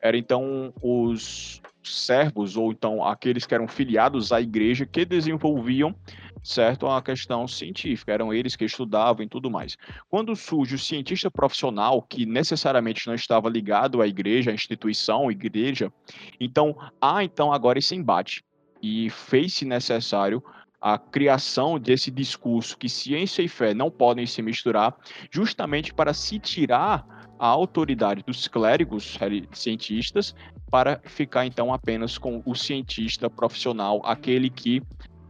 [0.00, 5.94] Eram então os servos, ou então aqueles que eram filiados à igreja, que desenvolviam
[6.42, 9.76] certo a questão científica, eram eles que estudavam e tudo mais.
[10.08, 15.32] Quando surge o cientista profissional, que necessariamente não estava ligado à igreja, à instituição, à
[15.32, 15.92] igreja,
[16.40, 18.44] então há então agora esse embate
[18.82, 20.42] e fez-se necessário
[20.82, 24.96] a criação desse discurso que ciência e fé não podem se misturar,
[25.30, 27.06] justamente para se tirar
[27.38, 29.16] a autoridade dos clérigos
[29.52, 30.34] cientistas
[30.68, 34.82] para ficar então apenas com o cientista profissional, aquele que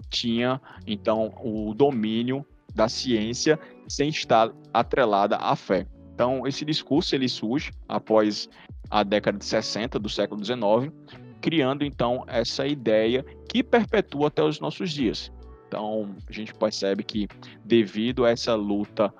[0.09, 5.87] tinha então o domínio da ciência sem estar atrelada à fé.
[6.15, 8.49] Então esse discurso ele surge após
[8.91, 10.91] a década de 60 do século 19
[11.43, 15.31] criando então essa ideia que perpetua até os nossos dias.
[15.73, 17.27] Então, a gente percebe que
[17.65, 19.11] devido a essa luta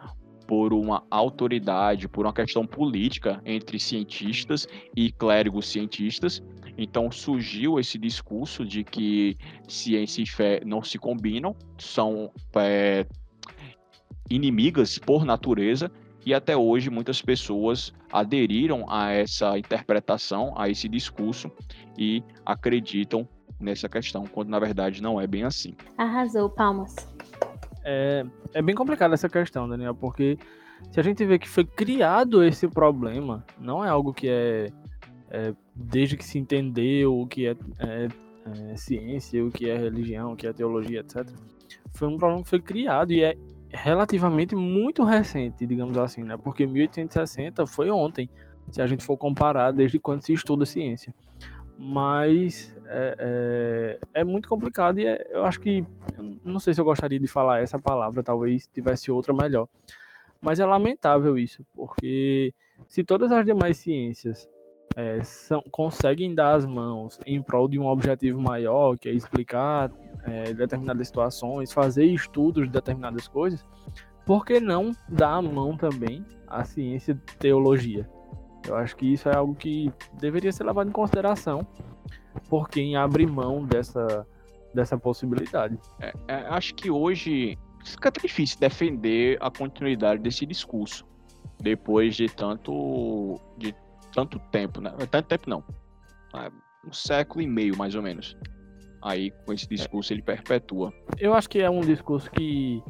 [0.47, 6.43] por uma autoridade, por uma questão política entre cientistas e clérigos cientistas,
[6.77, 13.07] então surgiu esse discurso de que ciência e fé não se combinam, são é,
[14.29, 15.91] inimigas por natureza,
[16.27, 21.51] e até hoje muitas pessoas aderiram a essa interpretação, a esse discurso
[21.97, 23.27] e acreditam
[23.63, 25.75] nessa questão, quando na verdade não é bem assim.
[25.97, 26.95] Arrasou, palmas.
[27.85, 30.39] É, é bem complicada essa questão, Daniel, porque
[30.91, 34.71] se a gente vê que foi criado esse problema, não é algo que é,
[35.31, 38.09] é desde que se entendeu o que é, é,
[38.71, 41.29] é, ciência, o que é religião, o que é teologia, etc.
[41.95, 43.37] Foi um problema que foi criado e é
[43.71, 46.37] relativamente muito recente, digamos assim, né?
[46.37, 48.29] Porque 1860 foi ontem.
[48.71, 51.13] se a gente for comparar desde quando se estuda ciência.
[51.79, 55.85] Mas é, é, é muito complicado e é, eu acho que,
[56.45, 59.69] não sei se eu gostaria de falar essa palavra, talvez tivesse outra melhor.
[60.41, 62.53] Mas é lamentável isso, porque
[62.89, 64.49] se todas as demais ciências
[64.97, 69.91] é, são, conseguem dar as mãos em prol de um objetivo maior, que é explicar
[70.25, 73.65] é, determinadas situações, fazer estudos de determinadas coisas,
[74.27, 78.09] por que não dar a mão também à ciência de teologia?
[78.67, 81.67] Eu acho que isso é algo que deveria ser levado em consideração
[82.49, 84.27] por quem abre mão dessa,
[84.75, 85.79] dessa possibilidade.
[86.01, 91.07] É, é, acho que hoje fica até difícil defender a continuidade desse discurso
[91.61, 93.75] depois de tanto de
[94.13, 94.93] tanto tempo, né?
[95.11, 95.65] Tanto tempo não.
[96.35, 96.51] É,
[96.87, 98.37] um século e meio, mais ou menos.
[99.01, 100.93] Aí, com esse discurso, ele perpetua.
[101.19, 102.83] Eu acho que é um discurso que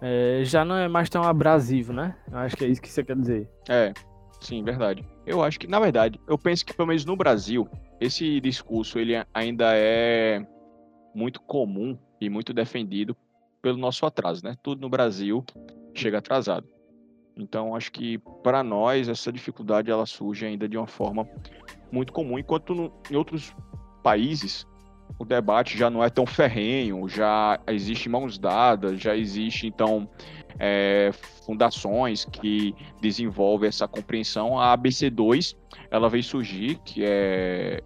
[0.00, 2.16] é, já não é mais tão abrasivo, né?
[2.30, 3.48] Eu acho que é isso que você quer dizer.
[3.68, 3.92] É,
[4.40, 5.06] sim, verdade.
[5.26, 7.68] Eu acho que, na verdade, eu penso que, pelo menos no Brasil,
[8.00, 10.44] esse discurso ele ainda é
[11.14, 13.16] muito comum e muito defendido
[13.60, 14.56] pelo nosso atraso, né?
[14.62, 15.44] Tudo no Brasil
[15.94, 16.66] chega atrasado.
[17.36, 21.28] Então, acho que para nós essa dificuldade ela surge ainda de uma forma
[21.92, 23.54] muito comum, enquanto no, em outros
[24.02, 24.66] países
[25.18, 30.08] o debate já não é tão ferrenho, já existe mãos dadas, já existe então
[30.58, 31.10] é,
[31.44, 34.58] fundações que desenvolvem essa compreensão.
[34.58, 35.56] A ABC2
[35.90, 37.80] ela veio surgir, que é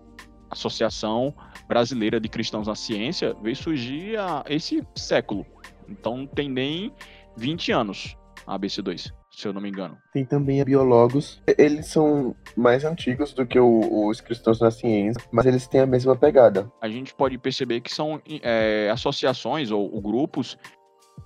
[0.54, 1.34] Associação
[1.68, 5.46] Brasileira de Cristãos na Ciência, veio surgir a esse século.
[5.88, 6.92] Então não tem nem
[7.36, 9.98] 20 anos a ABC2 se eu não me engano.
[10.12, 11.42] Tem também a Biologos.
[11.58, 15.86] Eles são mais antigos do que o, os cristãos na ciência, mas eles têm a
[15.86, 16.70] mesma pegada.
[16.80, 20.56] A gente pode perceber que são é, associações ou, ou grupos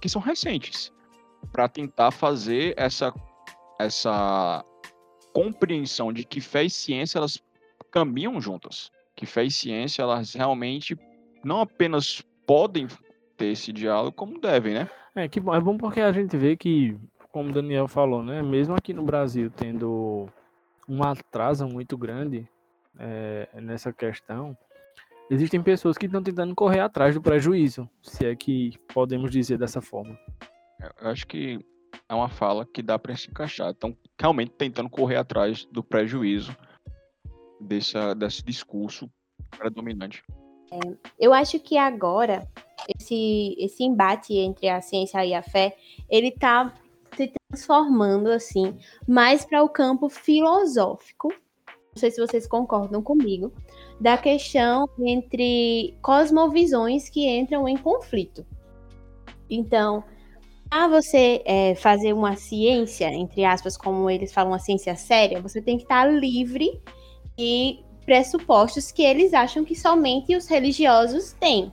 [0.01, 0.93] que são recentes
[1.53, 3.13] para tentar fazer essa,
[3.79, 4.65] essa
[5.33, 7.43] compreensão de que fé e ciência elas
[7.93, 8.91] caminham juntas.
[9.19, 10.97] Que fé e ciência elas realmente
[11.43, 12.87] não apenas podem
[13.37, 14.91] ter esse diálogo, como devem, né?
[15.13, 16.97] É, que bom, é bom porque a gente vê que
[17.33, 18.41] como o Daniel falou, né?
[18.43, 20.29] Mesmo aqui no Brasil tendo
[20.89, 22.49] um atraso muito grande
[22.97, 24.57] é, nessa questão,
[25.29, 29.81] existem pessoas que estão tentando correr atrás do prejuízo, se é que podemos dizer dessa
[29.81, 30.17] forma.
[31.01, 31.59] Eu acho que
[32.09, 33.73] é uma fala que dá para se encaixar.
[33.73, 36.57] Estão realmente tentando correr atrás do prejuízo
[37.61, 39.11] dessa, desse discurso
[39.57, 40.23] predominante.
[40.73, 40.79] É,
[41.19, 42.47] eu acho que agora
[42.97, 45.77] esse, esse embate entre a ciência e a fé,
[46.09, 46.73] ele está
[47.17, 51.29] se transformando assim mais para o campo filosófico.
[51.29, 53.53] Não sei se vocês concordam comigo,
[54.01, 58.47] da questão entre cosmovisões que entram em conflito.
[59.51, 60.05] Então,
[60.69, 65.63] para você é, fazer uma ciência, entre aspas, como eles falam, uma ciência séria, você
[65.63, 66.81] tem que estar livre
[67.39, 71.73] de pressupostos que eles acham que somente os religiosos têm.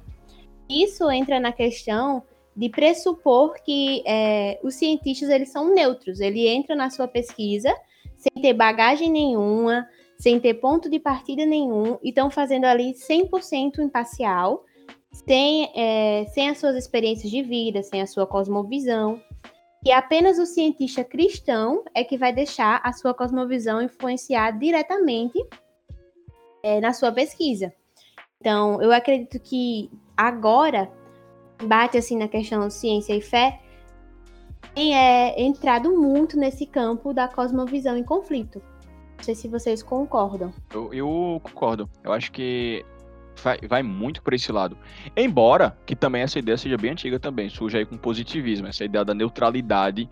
[0.70, 2.22] Isso entra na questão
[2.56, 6.20] de pressupor que é, os cientistas eles são neutros.
[6.20, 7.76] Ele entra na sua pesquisa
[8.16, 13.80] sem ter bagagem nenhuma, sem ter ponto de partida nenhum, e estão fazendo ali 100%
[13.80, 14.64] imparcial,
[15.12, 19.22] sem, é, sem as suas experiências de vida, sem a sua cosmovisão.
[19.86, 25.38] E apenas o cientista cristão é que vai deixar a sua cosmovisão influenciar diretamente
[26.64, 27.72] é, na sua pesquisa.
[28.42, 30.92] Então, eu acredito que agora
[31.64, 33.62] bate assim na questão ciência e fé,
[34.74, 38.60] tem é, entrado muito nesse campo da cosmovisão em conflito.
[39.18, 40.52] Não sei se vocês concordam.
[40.74, 41.88] Eu, eu concordo.
[42.04, 42.84] Eu acho que
[43.42, 44.78] vai, vai, muito por esse lado.
[45.16, 49.06] Embora que também essa ideia seja bem antiga também, surge aí com positivismo, essa ideia
[49.06, 50.10] da neutralidade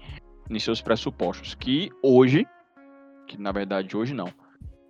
[0.50, 2.46] em seus pressupostos, que hoje,
[3.28, 4.28] que na verdade hoje não,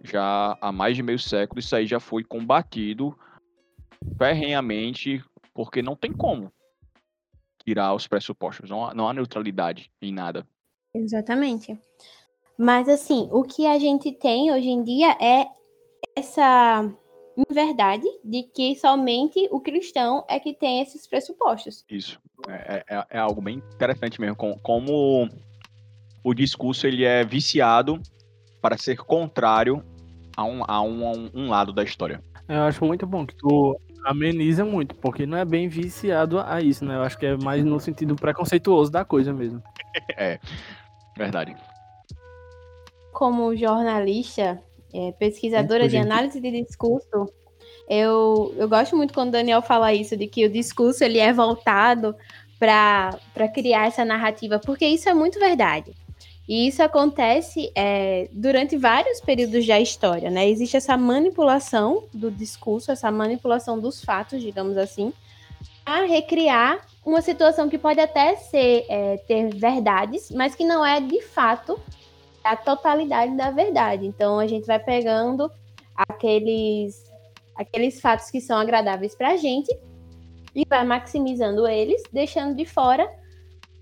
[0.04, 3.18] já há mais de meio século isso aí já foi combatido
[4.18, 6.52] ferrenhamente porque não tem como
[7.66, 10.46] tirar os pressupostos, não há, não há neutralidade em nada.
[10.94, 11.80] Exatamente.
[12.58, 15.48] Mas assim, o que a gente tem hoje em dia é
[16.16, 16.94] essa
[17.50, 21.84] verdade de que somente o cristão é que tem esses pressupostos.
[21.90, 22.20] Isso.
[22.48, 25.30] É, é, é algo bem interessante mesmo, como, como
[26.24, 28.02] o discurso ele é viciado
[28.62, 29.84] para ser contrário
[30.36, 32.22] a um, a um, a um lado da história.
[32.48, 36.84] Eu acho muito bom que tu ameniza muito, porque não é bem viciado a isso,
[36.84, 36.96] né?
[36.96, 39.62] Eu acho que é mais no sentido preconceituoso da coisa mesmo.
[40.18, 40.40] é,
[41.18, 41.56] verdade.
[43.14, 44.62] Como jornalista,
[44.94, 47.28] é, pesquisadora de análise de discurso,
[47.90, 51.34] eu, eu gosto muito quando o Daniel fala isso, de que o discurso ele é
[51.34, 52.16] voltado
[52.60, 55.94] para criar essa narrativa, porque isso é muito verdade.
[56.48, 60.50] E isso acontece é, durante vários períodos da história, né?
[60.50, 65.14] Existe essa manipulação do discurso, essa manipulação dos fatos, digamos assim,
[65.86, 71.00] a recriar uma situação que pode até ser é, ter verdades, mas que não é
[71.00, 71.80] de fato
[72.44, 74.06] a totalidade da verdade.
[74.06, 75.50] Então a gente vai pegando
[75.96, 77.12] aqueles
[77.56, 79.70] aqueles fatos que são agradáveis para a gente
[80.56, 83.10] e vai maximizando eles, deixando de fora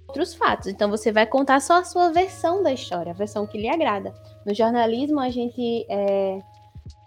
[0.07, 0.67] outros fatos.
[0.67, 4.13] Então você vai contar só a sua versão da história, a versão que lhe agrada.
[4.45, 6.39] No jornalismo a gente é,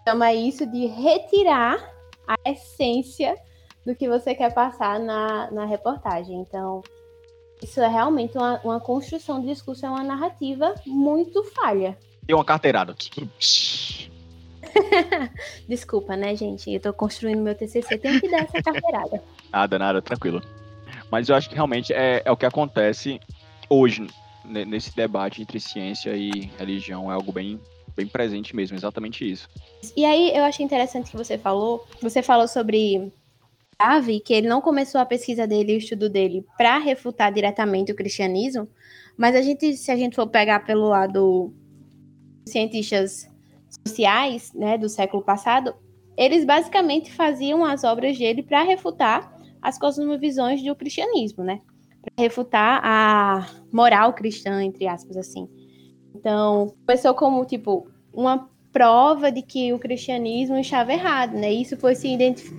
[0.07, 1.77] chama isso de retirar
[2.27, 3.35] a essência
[3.85, 6.39] do que você quer passar na, na reportagem.
[6.39, 6.81] Então
[7.61, 11.97] isso é realmente uma, uma construção de discurso, é uma narrativa muito falha.
[12.23, 12.95] Deu uma carteirada.
[15.67, 16.73] Desculpa, né, gente?
[16.73, 19.23] Eu tô construindo meu TCC, tenho que dar essa carteirada.
[19.51, 20.41] nada, nada, tranquilo.
[21.11, 23.19] Mas eu acho que realmente é, é o que acontece
[23.69, 24.07] hoje
[24.43, 27.11] nesse debate entre ciência e religião.
[27.11, 27.59] É algo bem,
[27.95, 29.47] bem presente mesmo, exatamente isso.
[29.95, 31.87] E aí eu achei interessante que você falou.
[32.01, 33.11] Você falou sobre
[33.79, 37.95] Davi, que ele não começou a pesquisa dele, o estudo dele, para refutar diretamente o
[37.95, 38.67] cristianismo.
[39.17, 41.53] Mas a gente, se a gente for pegar pelo lado
[42.47, 43.29] cientistas
[43.87, 45.73] sociais, né, do século passado,
[46.17, 51.59] eles basicamente faziam as obras dele para refutar as cosmovisões do cristianismo, né?
[52.01, 55.49] Para refutar a moral cristã, entre aspas, assim.
[56.13, 61.49] Então, começou como, tipo, uma prova de que o cristianismo estava errado, né?
[61.49, 62.09] Isso foi se,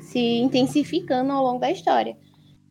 [0.00, 2.16] se intensificando ao longo da história.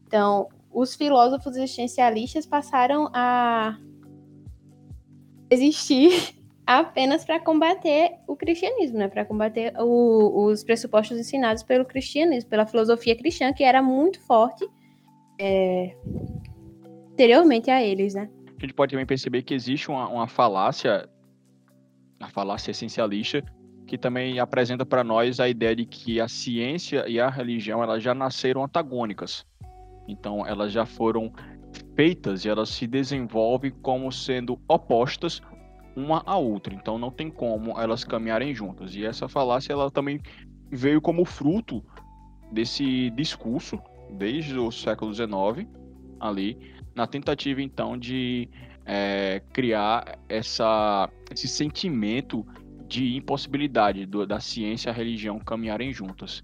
[0.07, 3.77] Então, os filósofos existencialistas passaram a
[5.47, 6.33] existir
[6.65, 9.07] apenas para combater o cristianismo, né?
[9.09, 14.67] Para combater o, os pressupostos ensinados pelo cristianismo, pela filosofia cristã, que era muito forte
[15.39, 15.95] é,
[17.11, 18.27] anteriormente a eles, né?
[18.57, 21.07] A gente pode também perceber que existe uma, uma falácia,
[22.19, 23.43] a falácia essencialista,
[23.87, 28.01] que também apresenta para nós a ideia de que a ciência e a religião elas
[28.01, 29.45] já nasceram antagônicas.
[30.07, 31.31] Então, elas já foram
[31.95, 35.41] feitas e elas se desenvolvem como sendo opostas
[35.95, 36.73] uma à outra.
[36.73, 38.95] Então não tem como elas caminharem juntas.
[38.95, 40.19] E essa falácia ela também
[40.69, 41.83] veio como fruto
[42.51, 43.79] desse discurso
[44.11, 45.67] desde o século XIX
[46.19, 48.47] ali na tentativa então de
[48.85, 52.45] é, criar essa, esse sentimento
[52.87, 56.43] de impossibilidade do, da ciência e a religião caminharem juntas.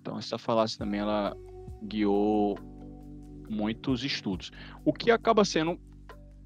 [0.00, 1.36] Então essa falácia também ela
[1.82, 2.58] guiou
[3.48, 4.50] muitos estudos.
[4.84, 5.78] O que acaba sendo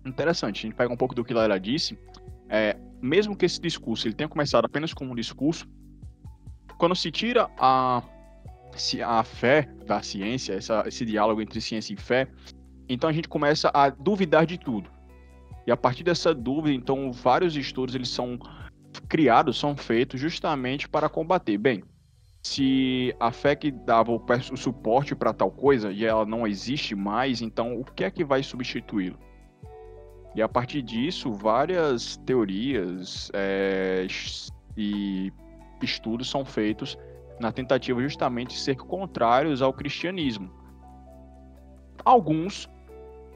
[0.06, 1.98] interessante, a gente pega um pouco do que Lara disse,
[2.48, 5.66] é, mesmo que esse discurso ele tenha começado apenas como um discurso,
[6.78, 8.02] quando se tira a,
[9.04, 12.28] a fé da ciência, essa, esse diálogo entre ciência e fé,
[12.88, 14.93] então a gente começa a duvidar de tudo.
[15.66, 18.38] E a partir dessa dúvida, então, vários estudos eles são
[19.08, 21.56] criados, são feitos justamente para combater.
[21.58, 21.82] Bem,
[22.42, 27.40] se a fé que dava o, suporte para tal coisa e ela não existe mais,
[27.40, 29.18] então o que é que vai substituí-lo?
[30.34, 34.06] E a partir disso, várias teorias é,
[34.76, 35.32] e
[35.80, 36.98] estudos são feitos
[37.40, 40.50] na tentativa justamente de ser contrários ao cristianismo.
[42.04, 42.68] Alguns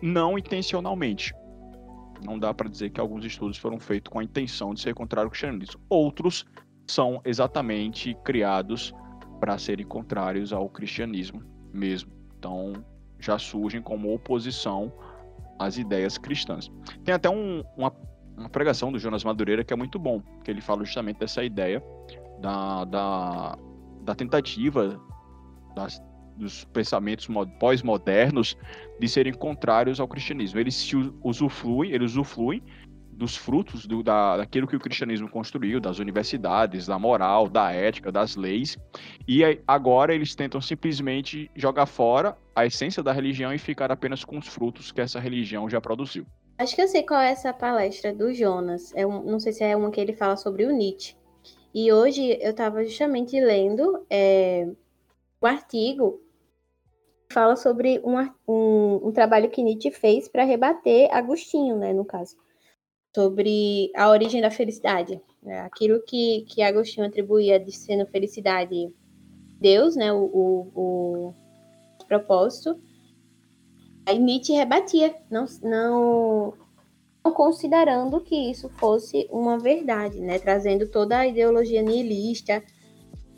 [0.03, 1.35] não intencionalmente.
[2.25, 5.27] Não dá para dizer que alguns estudos foram feitos com a intenção de ser contrário
[5.27, 5.81] ao cristianismo.
[5.89, 6.45] Outros
[6.87, 8.95] são exatamente criados
[9.41, 11.43] para serem contrários ao cristianismo
[11.73, 12.11] mesmo.
[12.39, 12.73] Então,
[13.19, 14.93] já surgem como oposição
[15.59, 16.71] as ideias cristãs.
[17.05, 17.93] Tem até um, uma,
[18.37, 21.83] uma, pregação do Jonas Madureira que é muito bom, que ele fala justamente dessa ideia
[22.41, 23.59] da, da,
[24.03, 25.01] da tentativa
[25.75, 26.01] das,
[26.39, 27.29] dos pensamentos
[27.59, 28.57] pós-modernos
[28.99, 30.59] de serem contrários ao cristianismo.
[30.59, 32.63] Eles se usufruem, eles usufruem
[33.19, 38.13] dos frutos do, da, daquilo que o cristianismo construiu, das universidades, da moral, da ética,
[38.13, 38.79] das leis,
[39.27, 44.39] e agora eles tentam simplesmente jogar fora a essência da religião e ficar apenas com
[44.39, 46.25] os frutos que essa religião já produziu.
[46.59, 48.93] Acho que eu sei qual é essa palestra do Jonas.
[48.95, 51.17] É um, não sei se é uma que ele fala sobre o Nietzsche.
[51.75, 54.67] E hoje eu estava justamente lendo é,
[55.43, 56.21] um artigo
[57.33, 62.37] fala sobre um, um, um trabalho que Nietzsche fez para rebater Agostinho, né, no caso
[63.15, 65.21] sobre a origem da felicidade.
[65.43, 65.61] Né?
[65.61, 68.93] Aquilo que, que Agostinho atribuía de sendo felicidade
[69.61, 70.13] Deus, né?
[70.13, 71.35] o, o,
[72.01, 72.81] o propósito.
[74.07, 76.55] Aí Nietzsche rebatia, não, não,
[77.25, 80.39] não considerando que isso fosse uma verdade, né?
[80.39, 82.63] trazendo toda a ideologia nihilista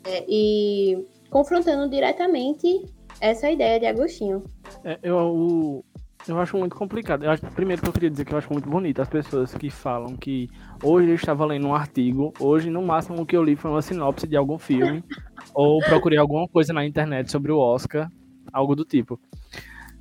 [0.05, 2.85] é, e confrontando diretamente
[3.21, 4.43] essa ideia de Agostinho.
[4.83, 5.85] É, eu, o,
[6.27, 7.23] Eu acho muito complicado.
[7.23, 9.69] Eu acho, primeiro que eu queria dizer que eu acho muito bonito as pessoas que
[9.69, 10.49] falam que
[10.83, 13.81] hoje eu estava lendo um artigo, hoje no máximo o que eu li foi uma
[13.81, 15.03] sinopse de algum filme,
[15.53, 18.11] ou procurei alguma coisa na internet sobre o Oscar,
[18.51, 19.19] algo do tipo.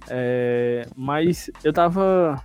[0.08, 2.42] É, mas eu tava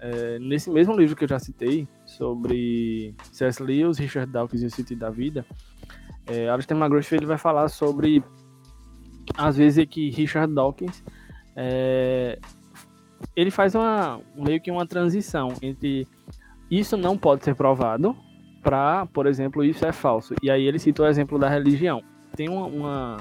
[0.00, 3.62] é, nesse mesmo livro que eu já citei, sobre C.S.
[3.62, 5.44] Lewis, Richard Dawkins e o Sentido da Vida,
[6.26, 8.22] é, Alistair McGrath ele vai falar sobre
[9.36, 11.02] às vezes é que Richard Dawkins
[11.56, 12.38] é,
[13.36, 16.06] ele faz uma meio que uma transição entre
[16.70, 18.16] isso não pode ser provado
[18.62, 20.34] para, por exemplo, isso é falso.
[20.42, 22.02] E aí ele cita o exemplo da religião.
[22.34, 23.16] Tem uma, uma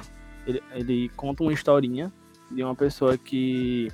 [0.46, 2.12] ele, ele, conta uma historinha
[2.50, 3.90] de uma pessoa que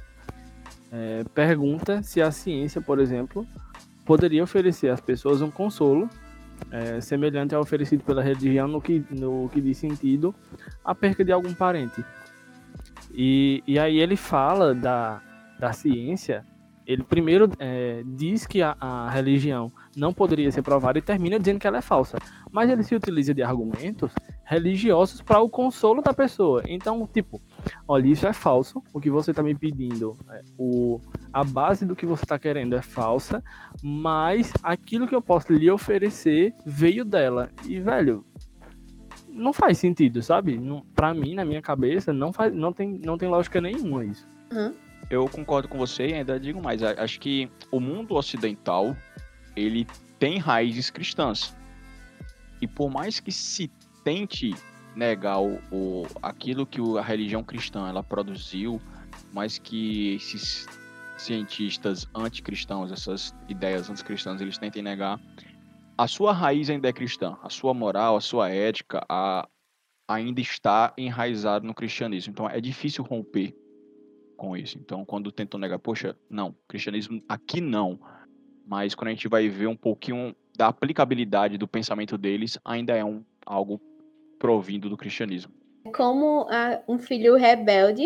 [0.92, 3.48] é, pergunta se a ciência, por exemplo,
[4.06, 6.10] poderia oferecer às pessoas um consolo
[6.72, 10.34] é, semelhante ao oferecido pela religião no que, no que diz sentido
[10.84, 12.04] à perca de algum parente.
[13.14, 15.22] E, e aí ele fala da,
[15.60, 16.46] da ciência,
[16.86, 21.60] ele primeiro é, diz que a, a, religião não poderia ser provada e termina dizendo
[21.60, 22.18] que ela é falsa.
[22.52, 24.12] Mas ele se utiliza de argumentos
[24.46, 26.64] religiosos para o consolo da pessoa.
[26.68, 27.42] Então, tipo,
[27.88, 31.02] olha, isso é falso, o que você está me pedindo, é, o,
[31.34, 33.44] a base do que você está querendo é falsa,
[33.84, 37.50] mas aquilo que eu posso lhe oferecer veio dela.
[37.66, 38.24] E, velho,
[39.28, 40.58] não faz sentido, sabe?
[40.58, 44.28] Não, pra mim, na minha cabeça, não, faz, não, tem, não tem lógica nenhuma isso.
[44.52, 44.74] Uhum.
[45.10, 46.84] Eu concordo com você e ainda digo mais.
[46.84, 48.96] Acho que o mundo ocidental,
[49.58, 49.88] ele
[50.20, 51.56] tem raízes cristãs.
[52.62, 53.70] E por mais que se
[54.04, 54.56] tente
[54.96, 58.82] negar o, o, aquilo que a religião cristã ela produziu,
[59.34, 60.66] mas que esses
[61.18, 65.20] cientistas anticristãos, essas ideias anticristãs, eles tentem negar,
[65.98, 69.48] a sua raiz ainda é cristã, a sua moral, a sua ética a,
[70.08, 72.32] ainda está enraizado no cristianismo.
[72.32, 73.56] Então é difícil romper
[74.36, 74.78] com isso.
[74.78, 78.00] Então quando tentam negar, poxa, não, cristianismo aqui não.
[78.68, 83.04] Mas quando a gente vai ver um pouquinho da aplicabilidade do pensamento deles, ainda é
[83.04, 83.80] um, algo
[84.38, 85.54] provindo do cristianismo.
[85.96, 88.06] Como a, um filho rebelde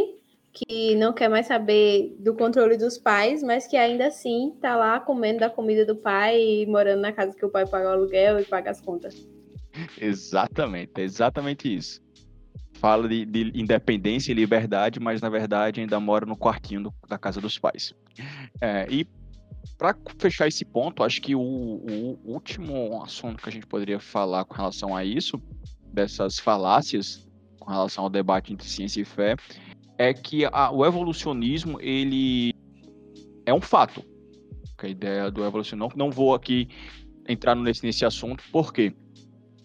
[0.53, 4.99] que não quer mais saber do controle dos pais, mas que ainda assim tá lá
[4.99, 8.39] comendo da comida do pai e morando na casa que o pai paga o aluguel
[8.39, 9.27] e paga as contas.
[9.99, 12.01] Exatamente, é exatamente isso.
[12.73, 17.17] Fala de, de, independência e liberdade, mas na verdade ainda mora no quartinho do, da
[17.17, 17.93] casa dos pais.
[18.59, 19.07] É, e
[19.77, 24.45] para fechar esse ponto, acho que o, o último assunto que a gente poderia falar
[24.45, 25.41] com relação a isso
[25.91, 27.27] dessas falácias
[27.59, 29.35] com relação ao debate entre ciência e fé
[29.97, 32.53] é que a, o evolucionismo ele
[33.45, 34.03] é um fato.
[34.77, 36.67] A ideia do evolucionismo não, não vou aqui
[37.27, 38.93] entrar nesse, nesse assunto porque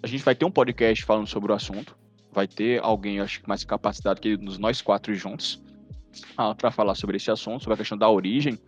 [0.03, 1.97] a gente vai ter um podcast falando sobre o assunto,
[2.31, 5.65] vai ter alguém acho que mais capacitado que nós quatro juntos
[6.57, 8.59] para falar sobre esse assunto, sobre a questão da origem.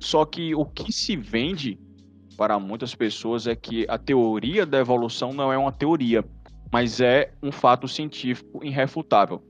[0.00, 1.78] Só que o que se vende
[2.36, 6.24] para muitas pessoas é que a teoria da evolução não é uma teoria,
[6.72, 9.42] mas é um fato científico irrefutável.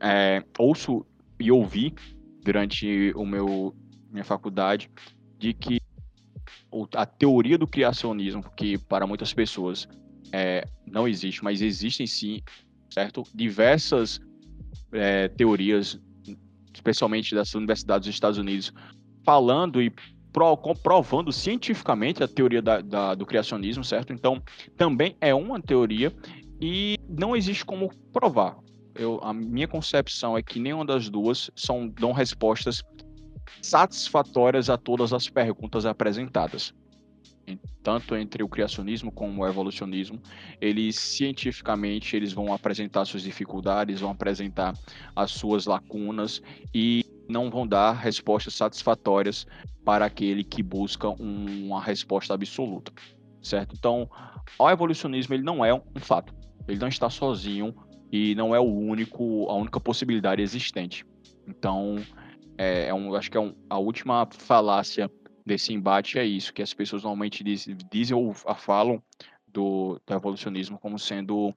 [0.00, 1.04] É, ouço
[1.38, 1.94] e ouvi
[2.42, 3.74] durante o meu
[4.10, 4.90] minha faculdade
[5.38, 5.80] de que
[6.94, 9.88] a teoria do criacionismo, que para muitas pessoas
[10.32, 12.40] é, não existe, mas existem sim,
[12.90, 13.22] certo?
[13.34, 14.20] Diversas
[14.92, 16.00] é, teorias,
[16.72, 18.72] especialmente das universidades dos Estados Unidos,
[19.24, 19.92] falando e
[20.32, 24.12] pro, comprovando cientificamente a teoria da, da, do criacionismo, certo?
[24.12, 24.42] Então,
[24.76, 26.12] também é uma teoria
[26.60, 28.56] e não existe como provar.
[28.94, 32.82] Eu, a minha concepção é que nenhuma das duas são, dão respostas
[33.62, 36.74] satisfatórias a todas as perguntas apresentadas.
[37.82, 40.20] Tanto entre o criacionismo como o evolucionismo,
[40.60, 44.74] eles cientificamente eles vão apresentar suas dificuldades, vão apresentar
[45.16, 46.42] as suas lacunas
[46.74, 49.46] e não vão dar respostas satisfatórias
[49.84, 52.92] para aquele que busca um, uma resposta absoluta,
[53.40, 53.74] certo?
[53.78, 54.08] Então,
[54.58, 56.34] o evolucionismo ele não é um fato,
[56.68, 57.74] ele não está sozinho
[58.12, 61.06] e não é o único, a única possibilidade existente.
[61.46, 61.96] Então,
[62.58, 65.10] é, é um, acho que é um, a última falácia
[65.44, 69.02] desse embate é isso, que as pessoas normalmente diz, dizem ou falam
[69.46, 71.54] do, do evolucionismo como sendo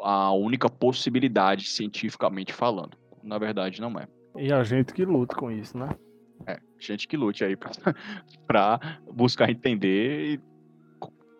[0.00, 2.96] a única possibilidade cientificamente falando.
[3.22, 4.06] Na verdade, não é.
[4.36, 5.88] E a gente que luta com isso, né?
[6.46, 7.56] É, gente que lute aí
[8.46, 8.80] para
[9.12, 10.40] buscar entender e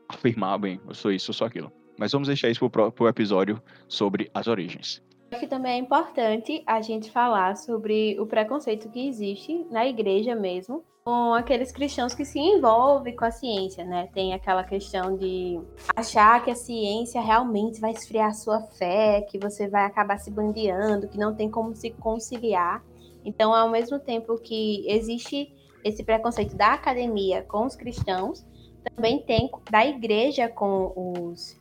[0.08, 1.72] afirmar bem, eu sou isso, eu sou aquilo.
[1.98, 5.02] Mas vamos deixar isso para o episódio sobre as origens.
[5.30, 10.34] Acho que também é importante a gente falar sobre o preconceito que existe na igreja
[10.34, 14.08] mesmo, com aqueles cristãos que se envolvem com a ciência, né?
[14.14, 15.60] Tem aquela questão de
[15.96, 20.30] achar que a ciência realmente vai esfriar a sua fé, que você vai acabar se
[20.30, 22.84] bandeando, que não tem como se conciliar.
[23.24, 25.52] Então, ao mesmo tempo que existe
[25.84, 28.46] esse preconceito da academia com os cristãos,
[28.94, 31.56] também tem da igreja com os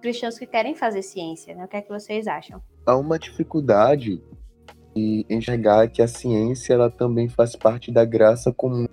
[0.00, 1.54] cristãos que querem fazer ciência.
[1.54, 1.64] Né?
[1.64, 2.62] O que é que vocês acham?
[2.86, 4.22] Há uma dificuldade
[4.94, 8.86] de enxergar que a ciência ela também faz parte da graça comum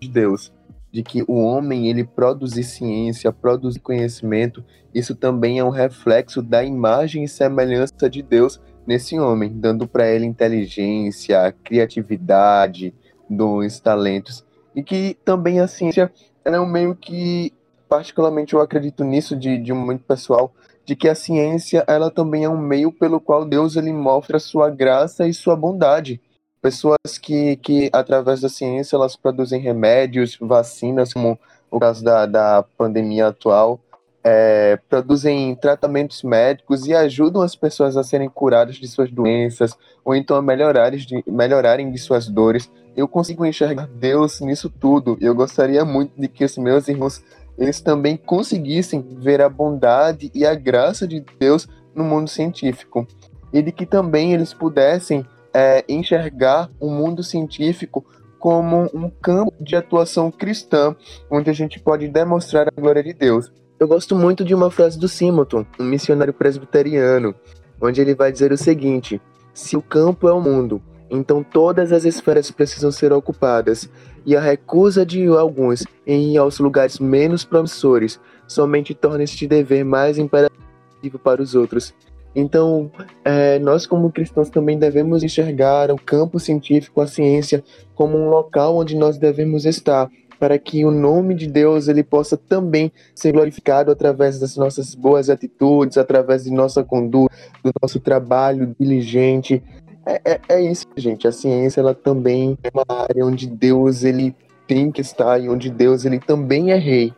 [0.00, 0.52] de Deus,
[0.92, 4.64] de que o homem ele produzir ciência, produzir conhecimento,
[4.94, 10.08] isso também é um reflexo da imagem e semelhança de Deus nesse homem, dando para
[10.08, 12.94] ele inteligência, criatividade,
[13.28, 16.12] dons, talentos, e que também a ciência
[16.44, 17.52] é um meio que
[17.88, 20.52] particularmente eu acredito nisso de, de um muito pessoal,
[20.84, 24.70] de que a ciência ela também é um meio pelo qual Deus ele mostra sua
[24.70, 26.20] graça e sua bondade.
[26.60, 31.38] Pessoas que, que através da ciência elas produzem remédios, vacinas, como
[31.70, 33.80] o caso da, da pandemia atual,
[34.22, 40.14] é, produzem tratamentos médicos e ajudam as pessoas a serem curadas de suas doenças ou
[40.14, 42.70] então a melhorarem de, melhorarem de suas dores.
[42.96, 45.18] Eu consigo enxergar Deus nisso tudo.
[45.20, 47.22] Eu gostaria muito de que os meus irmãos
[47.58, 53.06] eles também conseguissem ver a bondade e a graça de Deus no mundo científico.
[53.52, 58.04] E de que também eles pudessem é, enxergar o mundo científico
[58.38, 60.94] como um campo de atuação cristã,
[61.30, 63.50] onde a gente pode demonstrar a glória de Deus.
[63.78, 67.34] Eu gosto muito de uma frase do Simonton, um missionário presbiteriano,
[67.80, 69.20] onde ele vai dizer o seguinte:
[69.54, 73.88] se o campo é o mundo, então todas as esferas precisam ser ocupadas,
[74.26, 79.84] e a recusa de alguns em ir aos lugares menos promissores somente torna este dever
[79.84, 81.94] mais imperativo para os outros.
[82.34, 82.90] Então,
[83.24, 87.62] é, nós como cristãos também devemos enxergar o campo científico, a ciência,
[87.94, 92.36] como um local onde nós devemos estar, para que o nome de Deus ele possa
[92.36, 98.74] também ser glorificado através das nossas boas atitudes, através de nossa conduta, do nosso trabalho
[98.78, 99.62] diligente,
[100.06, 101.26] é, é, é, isso, gente.
[101.26, 104.34] A ciência ela também é uma área onde Deus ele
[104.66, 107.12] tem que estar e onde Deus ele também é rei.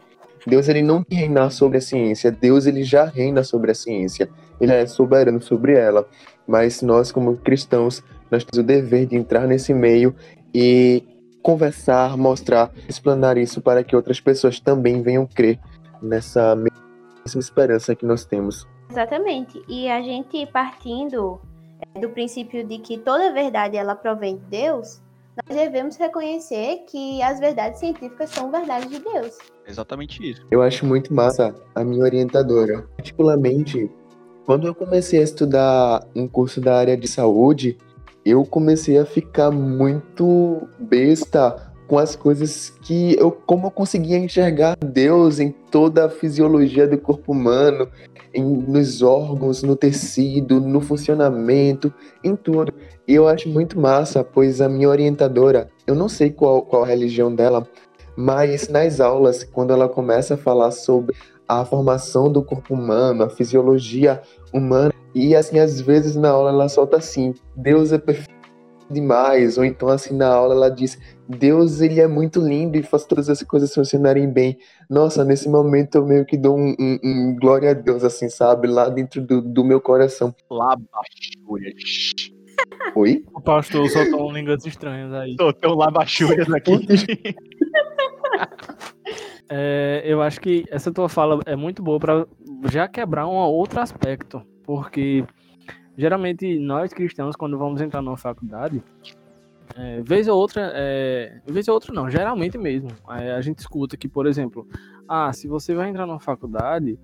[0.47, 4.29] Deus ele não tem reinar sobre a ciência, Deus ele já reina sobre a ciência.
[4.61, 6.07] Ele é soberano sobre ela.
[6.47, 10.15] Mas nós como cristãos, nós temos o dever de entrar nesse meio
[10.55, 11.03] e
[11.43, 15.59] conversar, mostrar, explanar isso para que outras pessoas também venham crer
[16.01, 18.67] nessa mesma esperança que nós temos.
[18.91, 19.63] Exatamente.
[19.69, 21.41] E a gente partindo
[22.01, 25.01] do princípio de que toda verdade ela provém de Deus,
[25.37, 29.37] nós devemos reconhecer que as verdades científicas são verdades de Deus.
[29.67, 30.47] Exatamente isso.
[30.51, 32.87] Eu acho muito massa a minha orientadora.
[32.97, 33.91] Particularmente,
[34.47, 37.77] quando eu comecei a estudar um curso da área de saúde,
[38.25, 44.77] eu comecei a ficar muito besta com as coisas que eu como eu conseguia enxergar
[44.77, 47.89] Deus em toda a fisiologia do corpo humano,
[48.37, 52.73] em, nos órgãos, no tecido, no funcionamento, em tudo.
[53.09, 56.87] E eu acho muito massa, pois a minha orientadora, eu não sei qual, qual a
[56.87, 57.67] religião dela,
[58.17, 61.15] mas nas aulas, quando ela começa a falar sobre
[61.49, 64.21] a formação do corpo humano, a fisiologia
[64.53, 68.36] humana, e assim, às vezes na aula ela solta assim: Deus é perfeito
[68.91, 73.05] demais, ou então assim na aula ela diz: Deus ele é muito lindo e faz
[73.05, 74.59] todas as coisas funcionarem bem.
[74.89, 78.69] Nossa, nesse momento eu meio que dou um, um, um glória a Deus, assim, sabe?
[78.69, 80.35] Lá dentro do, do meu coração.
[80.51, 82.31] Labachúrias.
[82.95, 83.25] Oi?
[83.35, 85.35] O pastor soltou línguas estranhas aí.
[85.39, 86.87] Soltou labachúrias aqui.
[89.51, 92.27] é, eu acho que essa tua fala é muito boa para
[92.71, 95.25] já quebrar um outro aspecto, porque
[95.97, 98.83] geralmente nós cristãos, quando vamos entrar numa faculdade,
[99.75, 102.91] é, vez ou outra, é, vez ou outra não, geralmente mesmo.
[103.11, 104.67] É, a gente escuta que, por exemplo,
[105.09, 106.99] ah, se você vai entrar numa faculdade,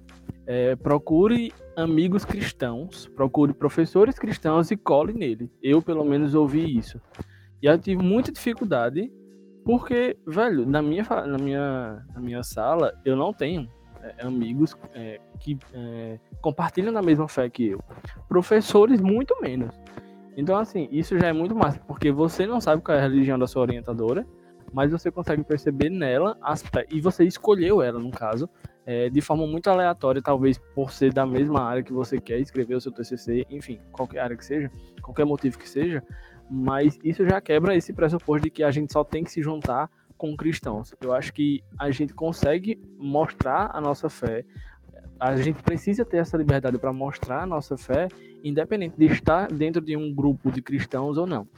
[0.47, 5.51] é, procure amigos cristãos, procure professores cristãos e cole nele.
[5.63, 7.01] Eu, pelo menos, ouvi isso.
[7.63, 9.11] E eu tive muita dificuldade,
[9.65, 13.69] porque, velho, na minha, na minha, na minha sala, eu não tenho
[14.03, 15.59] é, amigos é, que
[16.41, 17.81] compartilham da mesma fé que eu.
[18.29, 19.75] Professores, muito menos.
[20.37, 23.39] Então, assim, isso já é muito massa, porque você não sabe qual é a religião
[23.39, 24.27] da sua orientadora,
[24.73, 26.39] mas você consegue perceber nela,
[26.91, 28.49] e você escolheu ela, no caso,
[28.87, 32.75] é, de forma muito aleatória, talvez por ser da mesma área que você quer escrever
[32.75, 34.71] o seu TCC, enfim, qualquer área que seja,
[35.03, 36.03] qualquer motivo que seja,
[36.51, 39.91] mas isso já quebra esse pressuposto de que a gente só tem que se juntar
[40.23, 40.95] com cristãos.
[41.01, 44.45] Eu acho que a gente consegue mostrar a nossa fé,
[45.19, 48.07] a gente precisa ter essa liberdade para mostrar a nossa fé,
[48.45, 51.49] independente de estar dentro de um grupo de cristãos ou não.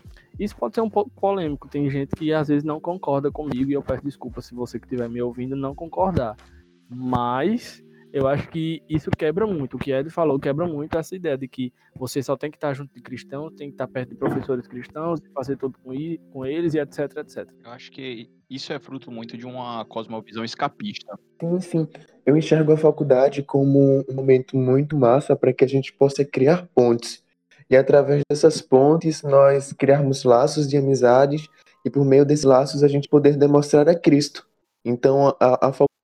[0.40, 3.74] Isso pode ser um pouco polêmico, tem gente que às vezes não concorda comigo e
[3.74, 6.34] eu peço desculpa se você que estiver me ouvindo não concordar.
[6.88, 7.83] Mas
[8.14, 9.76] eu acho que isso quebra muito.
[9.76, 12.72] O que Ed falou quebra muito essa ideia de que você só tem que estar
[12.72, 15.76] junto de cristãos, tem que estar perto de professores cristãos, fazer tudo
[16.32, 17.48] com eles e etc, etc.
[17.64, 21.18] Eu acho que isso é fruto muito de uma cosmovisão escapista.
[21.40, 21.88] Sim, sim.
[22.24, 26.68] Eu enxergo a faculdade como um momento muito massa para que a gente possa criar
[26.72, 27.20] pontes.
[27.68, 31.48] E através dessas pontes, nós criarmos laços de amizades
[31.84, 34.46] e por meio desses laços a gente poder demonstrar a Cristo.
[34.84, 36.03] Então, a, a faculdade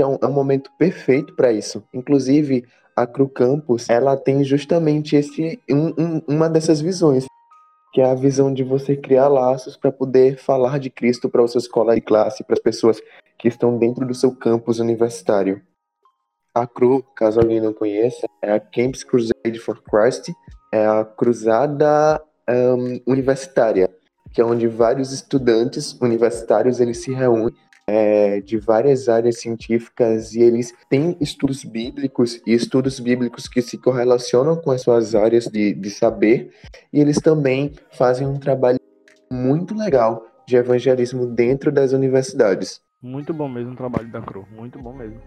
[0.00, 1.82] é um, é um momento perfeito para isso.
[1.92, 2.64] Inclusive,
[2.96, 7.26] a Cru Campus, ela tem justamente esse um, um, uma dessas visões,
[7.92, 11.52] que é a visão de você criar laços para poder falar de Cristo para os
[11.52, 13.00] seus colegas de classe, para as pessoas
[13.38, 15.60] que estão dentro do seu campus universitário.
[16.54, 20.32] A CRU, caso alguém não conheça, é a Campus Crusade for Christ,
[20.72, 23.90] é a cruzada um, universitária,
[24.32, 27.54] que é onde vários estudantes universitários eles se reúnem
[27.88, 33.78] é, de várias áreas científicas e eles têm estudos bíblicos e estudos bíblicos que se
[33.78, 36.52] correlacionam com as suas áreas de, de saber
[36.92, 38.80] e eles também fazem um trabalho
[39.30, 42.80] muito legal de evangelismo dentro das universidades.
[43.02, 45.20] Muito bom mesmo o trabalho da CRU, muito bom mesmo.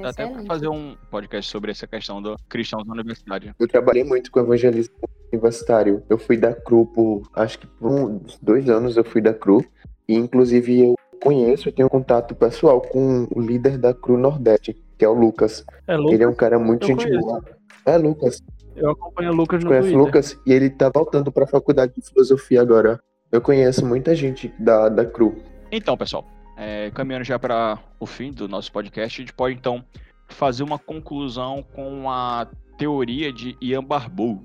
[0.00, 3.52] Dá até para fazer um podcast sobre essa questão do cristãos na universidade.
[3.58, 4.94] Eu trabalhei muito com evangelismo
[5.32, 6.02] universitário.
[6.08, 9.62] Eu fui da CRU por, acho que por uns dois anos eu fui da CRU.
[10.08, 15.04] E inclusive eu conheço, eu tenho contato pessoal com o líder da CRU Nordeste, que
[15.04, 15.64] é o Lucas.
[15.86, 16.12] É Lucas?
[16.12, 17.44] Ele é um cara muito eu gente boa.
[17.84, 18.42] É, Lucas.
[18.74, 20.04] Eu acompanho o Lucas no Conhece Twitter.
[20.04, 23.00] Lucas e ele tá voltando para a faculdade de filosofia agora.
[23.32, 25.36] Eu conheço muita gente da, da CRU.
[25.72, 26.24] Então, pessoal,
[26.56, 29.84] é, caminhando já para o fim do nosso podcast, a gente pode então
[30.28, 32.46] fazer uma conclusão com a
[32.76, 34.40] teoria de Ian Barbour.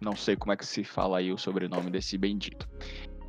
[0.00, 2.68] Não sei como é que se fala aí o sobrenome desse bendito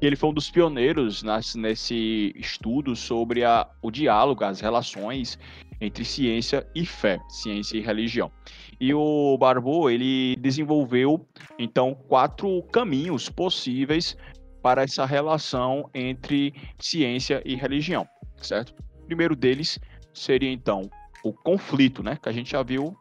[0.05, 5.39] ele foi um dos pioneiros nas, nesse estudo sobre a, o diálogo, as relações
[5.79, 8.31] entre ciência e fé, ciência e religião.
[8.79, 11.25] E o Barbeau, ele desenvolveu,
[11.57, 14.17] então, quatro caminhos possíveis
[14.61, 18.73] para essa relação entre ciência e religião, certo?
[19.01, 19.79] O primeiro deles
[20.13, 20.89] seria, então,
[21.23, 22.17] o conflito, né?
[22.21, 22.97] Que a gente já viu,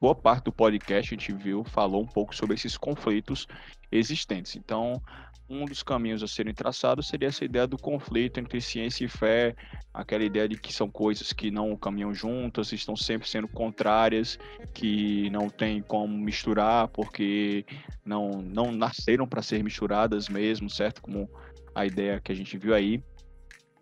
[0.00, 3.46] boa parte do podcast, a gente viu, falou um pouco sobre esses conflitos
[3.90, 4.56] existentes.
[4.56, 5.02] Então,
[5.48, 9.54] um dos caminhos a serem traçados seria essa ideia do conflito entre ciência e fé,
[9.94, 14.38] aquela ideia de que são coisas que não caminham juntas, estão sempre sendo contrárias,
[14.74, 17.64] que não tem como misturar porque
[18.04, 21.00] não, não nasceram para ser misturadas mesmo, certo?
[21.00, 21.28] Como
[21.74, 23.02] a ideia que a gente viu aí.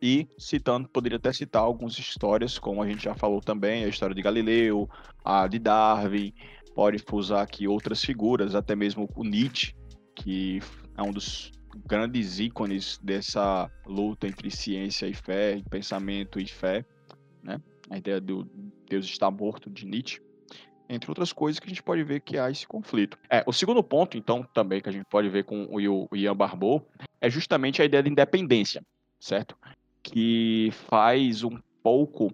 [0.03, 4.15] E citando, poderia até citar algumas histórias, como a gente já falou também, a história
[4.15, 4.87] de Galileu,
[5.25, 6.35] a de Darwin,
[6.75, 9.75] pode usar aqui outras figuras, até mesmo o Nietzsche,
[10.15, 10.61] que
[10.97, 11.53] é um dos
[11.87, 16.85] grandes ícones dessa luta entre ciência e fé, pensamento e fé,
[17.43, 17.61] né?
[17.91, 18.49] A ideia do
[18.89, 20.21] Deus está morto de Nietzsche,
[20.89, 23.19] entre outras coisas que a gente pode ver que há esse conflito.
[23.29, 26.87] É, o segundo ponto, então, também que a gente pode ver com o Ian Barbeau,
[27.21, 28.83] é justamente a ideia de independência,
[29.19, 29.57] certo?
[30.03, 32.31] Que faz um pouco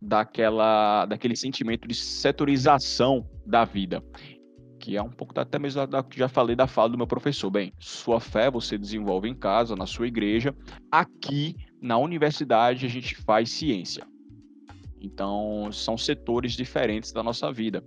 [0.00, 4.02] daquela daquele sentimento de setorização da vida
[4.82, 7.48] que é um pouco até mesmo da, que já falei da fala do meu professor.
[7.48, 10.52] Bem, sua fé você desenvolve em casa, na sua igreja.
[10.90, 14.04] Aqui na universidade a gente faz ciência.
[15.00, 17.80] Então são setores diferentes da nossa vida.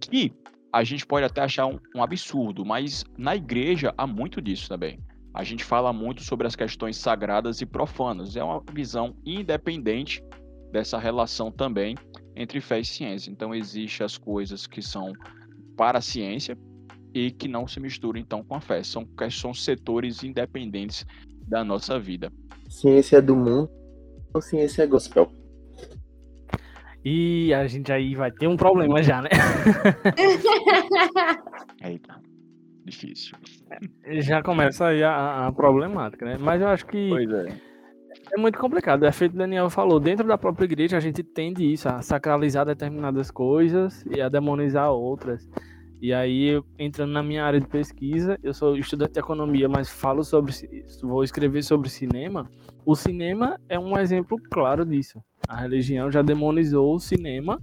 [0.00, 0.32] Que
[0.72, 4.98] a gente pode até achar um, um absurdo, mas na igreja há muito disso também.
[5.32, 8.34] A gente fala muito sobre as questões sagradas e profanas.
[8.34, 10.20] É uma visão independente
[10.72, 11.94] dessa relação também
[12.34, 13.30] entre fé e ciência.
[13.30, 15.12] Então existe as coisas que são
[15.76, 16.56] para a ciência
[17.12, 18.82] e que não se mistura então com a fé.
[18.82, 21.06] São, são setores independentes
[21.46, 22.32] da nossa vida.
[22.68, 23.70] Ciência do mundo
[24.32, 25.30] ou ciência gospel?
[27.04, 29.28] E a gente aí vai ter um problema já, né?
[31.84, 32.18] Eita,
[32.84, 33.36] difícil.
[34.20, 36.38] Já começa aí a, a, problemática, né?
[36.40, 37.73] Mas eu acho que pois é.
[38.36, 39.04] É muito complicado.
[39.04, 40.00] É feito o Daniel falou.
[40.00, 44.90] Dentro da própria igreja a gente tende isso, a sacralizar determinadas coisas e a demonizar
[44.90, 45.48] outras.
[46.00, 50.22] E aí, entrando na minha área de pesquisa, eu sou estudante de economia, mas falo
[50.22, 50.52] sobre,
[51.00, 52.50] vou escrever sobre cinema.
[52.84, 55.22] O cinema é um exemplo claro disso.
[55.48, 57.62] A religião já demonizou o cinema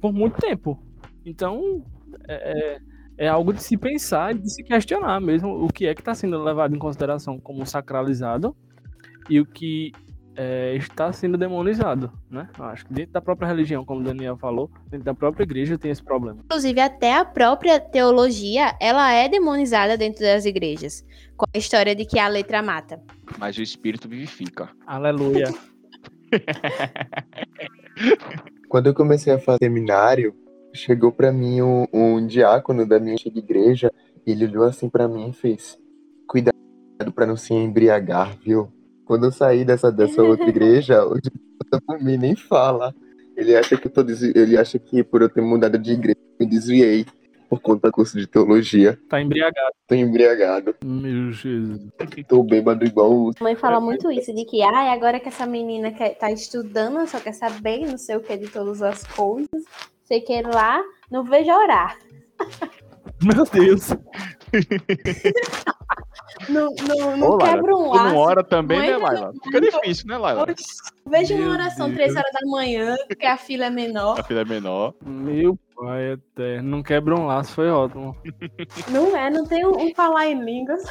[0.00, 0.82] por muito tempo.
[1.26, 1.84] Então,
[2.26, 2.78] é,
[3.18, 6.00] é, é algo de se pensar e de se questionar mesmo o que é que
[6.00, 8.56] está sendo levado em consideração como sacralizado
[9.28, 9.92] e o que
[10.36, 12.48] é, está sendo demonizado, né?
[12.58, 15.78] Eu acho que dentro da própria religião, como o Daniel falou, dentro da própria igreja
[15.78, 16.40] tem esse problema.
[16.44, 21.04] Inclusive, até a própria teologia, ela é demonizada dentro das igrejas,
[21.36, 23.00] com a história de que a letra mata.
[23.38, 24.68] Mas o espírito vivifica.
[24.86, 25.46] Aleluia.
[28.68, 30.34] Quando eu comecei a fazer seminário,
[30.74, 33.92] chegou para mim um, um, diácono da minha antiga igreja,
[34.26, 35.78] e ele olhou assim para mim e fez:
[36.26, 36.54] Cuidado
[37.14, 38.72] para não se embriagar, viu?
[39.04, 42.94] Quando eu saí dessa, dessa outra igreja, o diácono por mim nem fala.
[43.36, 44.02] Ele acha que eu tô
[44.34, 47.04] ele acha que por eu ter mudado de igreja, me desviei
[47.48, 48.98] por conta do curso de teologia.
[49.08, 49.74] Tá embriagado.
[49.86, 50.74] Tô embriagado.
[50.84, 51.88] Meu Jesus.
[52.28, 53.30] Tô bêbado igual o.
[53.38, 57.06] A mãe fala muito isso, de que ah, agora que essa menina quer, tá estudando,
[57.06, 59.64] só quer saber não sei o que de todas as coisas,
[60.04, 61.98] sei que lá, não vejo orar.
[63.22, 63.88] Meu Deus.
[66.48, 68.04] Não, não, não Ô, quebra um laço.
[68.04, 69.32] Uma hora também, né, Laila?
[69.44, 70.46] Fica difícil, né, Laila?
[71.06, 71.96] Veja uma oração Deus.
[71.96, 74.18] três horas da manhã, porque a fila é menor.
[74.18, 74.94] A fila é menor.
[75.04, 76.68] Meu pai eterno.
[76.68, 78.16] Não quebra um laço, foi ótimo.
[78.90, 80.82] Não é, não tem um, um falar em línguas.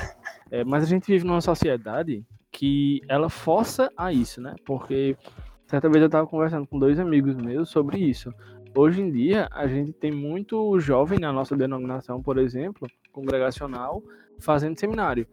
[0.50, 4.56] É, mas a gente vive numa sociedade que ela força a isso, né?
[4.66, 5.18] Porque
[5.66, 8.34] certa vez eu tava conversando com dois amigos meus sobre isso.
[8.76, 14.04] Hoje em dia, a gente tem muito jovem na nossa denominação, por exemplo, congregacional,
[14.40, 15.26] fazendo seminário.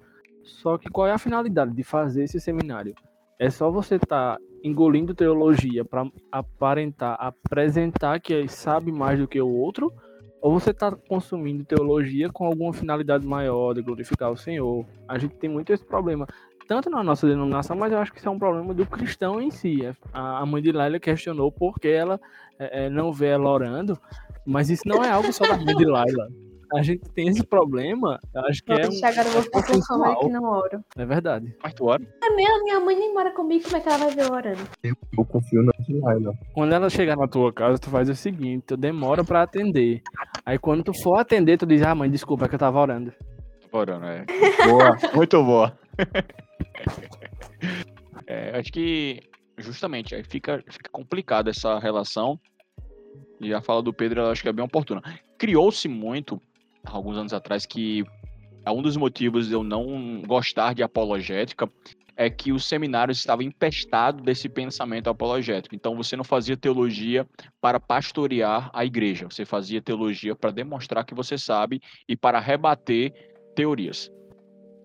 [0.42, 2.94] Só que qual é a finalidade de fazer esse seminário?
[3.38, 9.40] É só você estar tá engolindo teologia para aparentar, apresentar que sabe mais do que
[9.40, 9.92] o outro,
[10.40, 14.86] ou você está consumindo teologia com alguma finalidade maior de glorificar o Senhor?
[15.08, 16.26] A gente tem muito esse problema,
[16.66, 19.50] tanto na nossa denominação, mas eu acho que isso é um problema do cristão em
[19.50, 19.80] si.
[20.12, 22.20] A mãe de Laila questionou por que ela
[22.58, 23.98] é, é, não vê ela orando,
[24.46, 26.28] mas isso não é algo só da mãe de Laila
[26.72, 28.18] a gente tem esse problema,
[28.48, 29.06] acho que é um.
[29.06, 30.84] Agora eu vou ficar com fome que não oro.
[30.96, 31.54] É verdade.
[31.62, 32.02] Mas tu ora?
[32.22, 34.60] É mesmo, minha mãe nem mora comigo, como é que ela vai ver eu orando?
[34.82, 36.32] Eu, eu confio na Laila.
[36.54, 40.02] Quando ela chegar na tua casa, tu faz o seguinte, tu demora pra atender.
[40.46, 43.12] Aí quando tu for atender, tu diz, ah, mãe, desculpa, é que eu tava orando.
[43.72, 44.24] Orando, é.
[44.66, 45.78] Boa, muito boa.
[48.26, 49.20] é, acho que
[49.58, 52.38] justamente aí fica, fica complicado essa relação.
[53.40, 55.02] E a fala do Pedro, eu acho que é bem oportuna.
[55.38, 56.40] Criou-se muito
[56.84, 58.04] alguns anos atrás que
[58.64, 61.70] é um dos motivos de eu não gostar de apologética
[62.16, 65.74] é que os seminários estavam empestados desse pensamento apologético.
[65.74, 67.26] Então você não fazia teologia
[67.60, 73.12] para pastorear a igreja, você fazia teologia para demonstrar que você sabe e para rebater
[73.54, 74.10] teorias.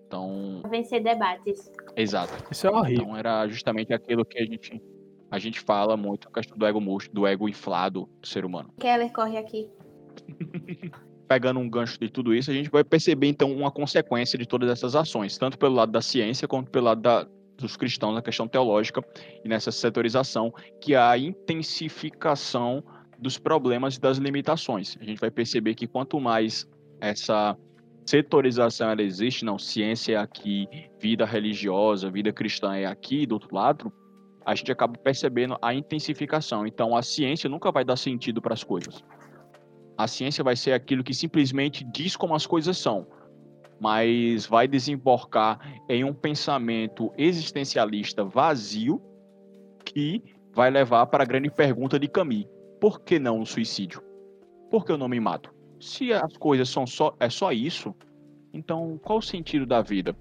[0.06, 1.70] Então, vencer debates.
[1.94, 2.32] Exato.
[2.50, 3.04] Isso é horrível.
[3.04, 4.80] Então era justamente aquilo que a gente
[5.28, 8.72] a gente fala muito, a questão do ego murcho, do ego inflado do ser humano.
[8.78, 9.68] Keller corre aqui.
[11.26, 14.70] pegando um gancho de tudo isso, a gente vai perceber então uma consequência de todas
[14.70, 17.26] essas ações, tanto pelo lado da ciência quanto pelo lado da,
[17.58, 19.02] dos cristãos na questão teológica
[19.44, 22.82] e nessa setorização, que é a intensificação
[23.18, 24.96] dos problemas e das limitações.
[25.00, 26.68] A gente vai perceber que quanto mais
[27.00, 27.56] essa
[28.04, 30.68] setorização ela existe, não, ciência é aqui,
[31.00, 33.92] vida religiosa, vida cristã é aqui, do outro lado,
[34.44, 36.66] a gente acaba percebendo a intensificação.
[36.66, 39.02] Então, a ciência nunca vai dar sentido para as coisas.
[39.96, 43.06] A ciência vai ser aquilo que simplesmente diz como as coisas são,
[43.80, 49.00] mas vai desembocar em um pensamento existencialista vazio
[49.84, 50.22] que
[50.52, 52.46] vai levar para a grande pergunta de Camus:
[52.80, 54.02] por que não o suicídio?
[54.70, 55.54] Por que eu não me mato?
[55.80, 57.94] Se as coisas são só é só isso,
[58.52, 60.16] então qual o sentido da vida?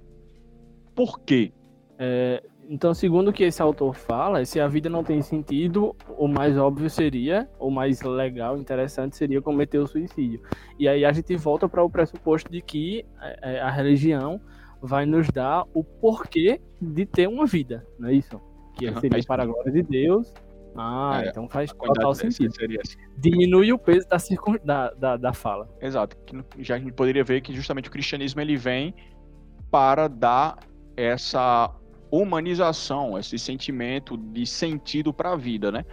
[0.93, 1.51] Por quê?
[1.97, 6.27] É, então, segundo o que esse autor fala, se a vida não tem sentido, o
[6.27, 10.41] mais óbvio seria, o mais legal, interessante seria cometer o suicídio.
[10.79, 14.41] E aí a gente volta para o pressuposto de que é, é, a religião
[14.81, 18.41] vai nos dar o porquê de ter uma vida, não é isso?
[18.77, 20.33] Que seria para a glória de Deus.
[20.75, 22.51] Ah, é, então faz total sentido.
[22.51, 22.97] Assim.
[23.17, 24.17] Diminui o peso da,
[24.63, 25.69] da, da, da fala.
[25.79, 26.17] Exato.
[26.59, 28.93] Já a gente poderia ver que justamente o cristianismo ele vem
[29.71, 30.57] para dar
[30.97, 31.73] essa
[32.17, 35.85] humanização, esse sentimento de sentido para a vida, né?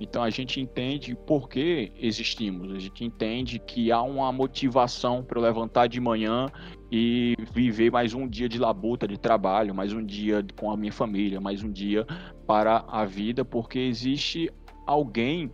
[0.00, 5.38] Então a gente entende por que existimos, a gente entende que há uma motivação para
[5.38, 6.46] levantar de manhã
[6.90, 10.92] e viver mais um dia de labuta, de trabalho, mais um dia com a minha
[10.92, 12.06] família, mais um dia
[12.46, 14.50] para a vida, porque existe
[14.86, 15.52] alguém,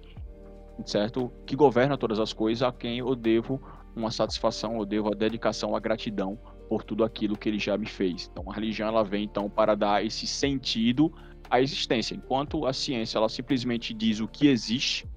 [0.85, 3.61] certo, que governa todas as coisas, a quem eu devo
[3.97, 6.39] uma satisfação, eu devo a dedicação, a gratidão
[6.69, 8.29] por tudo aquilo que ele já me fez.
[8.31, 11.13] Então a religião ela vem então para dar esse sentido
[11.51, 12.15] à existência.
[12.15, 15.09] Enquanto a ciência ela simplesmente diz o que existe,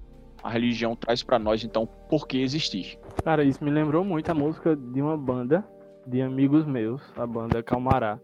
[0.42, 2.98] a religião traz para nós então por que existir.
[3.24, 5.64] Cara, isso me lembrou muito a música de uma banda
[6.06, 8.18] de amigos meus, a banda Calmará,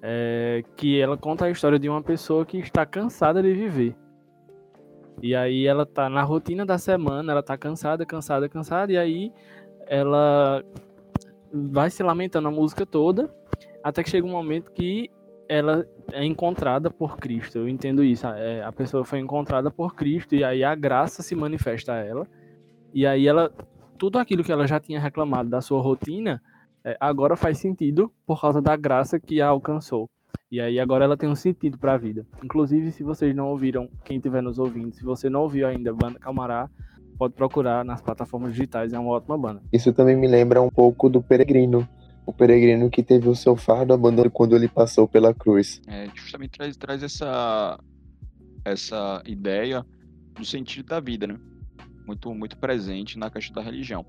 [0.00, 3.96] é, que ela conta a história de uma pessoa que está cansada de viver.
[5.20, 9.32] E aí ela tá na rotina da semana, ela tá cansada, cansada, cansada, e aí
[9.86, 10.64] ela
[11.52, 13.32] vai se lamentando a música toda,
[13.82, 15.10] até que chega um momento que
[15.48, 17.58] ela é encontrada por Cristo.
[17.58, 18.26] Eu entendo isso.
[18.26, 22.26] É, a pessoa foi encontrada por Cristo e aí a graça se manifesta a ela.
[22.94, 23.52] E aí ela,
[23.98, 26.42] tudo aquilo que ela já tinha reclamado da sua rotina,
[26.84, 30.08] é, agora faz sentido por causa da graça que a alcançou.
[30.50, 32.26] E aí agora ela tem um sentido para a vida.
[32.42, 36.18] Inclusive, se vocês não ouviram, quem estiver nos ouvindo, se você não ouviu ainda Banda
[36.18, 36.68] Camará,
[37.22, 39.62] pode procurar nas plataformas digitais, é uma ótima banda.
[39.72, 41.88] Isso também me lembra um pouco do Peregrino,
[42.26, 45.80] o peregrino que teve o seu fardo abandonado quando ele passou pela cruz.
[45.86, 47.78] É, justamente traz, traz essa,
[48.64, 49.86] essa ideia
[50.34, 51.38] do sentido da vida, né?
[52.04, 54.04] Muito, muito presente na questão da religião.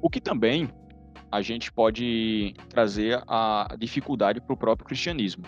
[0.00, 0.68] O que também
[1.32, 5.42] a gente pode trazer a dificuldade para o próprio cristianismo,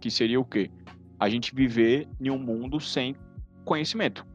[0.00, 0.70] que seria o quê?
[1.18, 3.16] A gente viver em um mundo sem
[3.64, 4.29] conhecimento.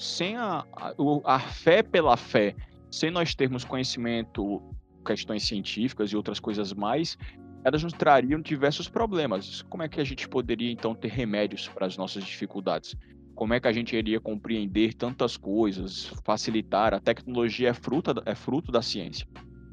[0.00, 0.94] Sem a, a,
[1.26, 2.56] a fé pela fé,
[2.90, 4.62] sem nós termos conhecimento
[5.04, 7.18] questões científicas e outras coisas mais,
[7.62, 9.60] elas nos trariam diversos problemas.
[9.60, 12.96] Como é que a gente poderia então ter remédios para as nossas dificuldades?
[13.34, 16.94] Como é que a gente iria compreender tantas coisas, facilitar?
[16.94, 19.28] A tecnologia é fruto, é fruto da ciência.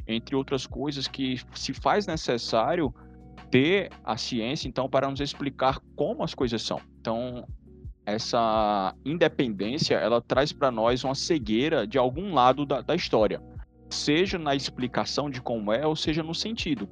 [0.06, 2.94] Entre outras coisas que se faz necessário
[3.50, 6.82] ter a ciência, então, para nos explicar como as coisas são.
[7.00, 7.48] Então,
[8.08, 13.40] essa independência, ela traz para nós uma cegueira de algum lado da, da história
[13.90, 16.90] seja na explicação de como é, ou seja no sentido.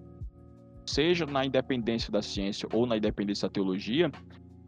[0.86, 4.12] Seja na independência da ciência ou na independência da teologia,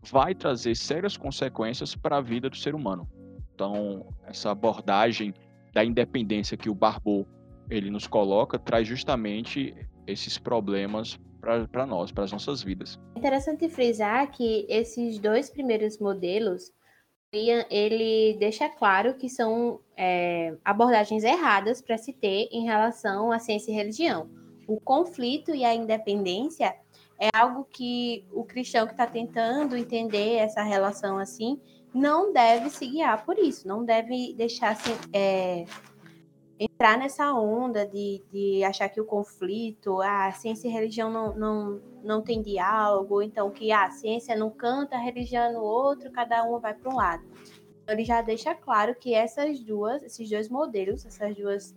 [0.10, 3.08] vai trazer sérias consequências para a vida do ser humano.
[3.54, 5.34] Então, essa abordagem
[5.74, 7.28] da independência que o Barbot
[7.70, 9.76] ele nos coloca traz justamente
[10.06, 11.20] esses problemas
[11.72, 13.00] para nós, para as nossas vidas.
[13.16, 16.72] Interessante frisar que esses dois primeiros modelos
[17.70, 23.72] ele deixa claro que são é, abordagens erradas para se ter em relação à ciência
[23.72, 24.30] e religião.
[24.68, 26.76] O conflito e a independência
[27.20, 31.60] é algo que o cristão que está tentando entender essa relação assim
[31.94, 35.66] não deve se guiar por isso, não deve deixar se, é,
[36.60, 41.82] entrar nessa onda de, de achar que o conflito, a ciência e religião não, não,
[42.04, 46.44] não tem diálogo, então que a ciência não canta, a religião é no outro, cada
[46.44, 47.24] um vai para um lado.
[47.84, 51.76] Então, ele já deixa claro que essas duas, esses dois modelos, essas duas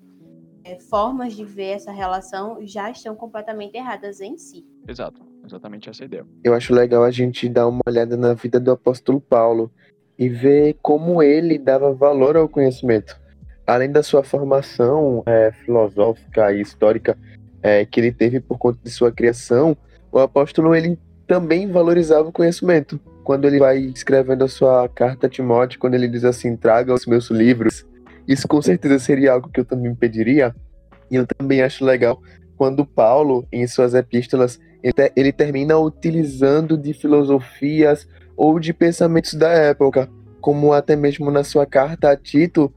[0.64, 4.66] é, formas de ver essa relação já estão completamente erradas em si.
[4.88, 6.26] Exato, exatamente essa ideia.
[6.42, 9.70] Eu acho legal a gente dar uma olhada na vida do apóstolo Paulo
[10.18, 13.19] e ver como ele dava valor ao conhecimento
[13.70, 17.16] além da sua formação é, filosófica e histórica
[17.62, 19.76] é, que ele teve por conta de sua criação,
[20.10, 22.98] o apóstolo ele também valorizava o conhecimento.
[23.22, 27.06] Quando ele vai escrevendo a sua carta a Timóteo, quando ele diz assim, traga os
[27.06, 27.86] meus livros,
[28.26, 30.54] isso com certeza seria algo que eu também pediria.
[31.10, 32.20] E eu também acho legal
[32.56, 38.06] quando Paulo, em suas epístolas, ele, ele termina utilizando de filosofias
[38.36, 40.10] ou de pensamentos da época,
[40.40, 42.72] como até mesmo na sua carta a Tito,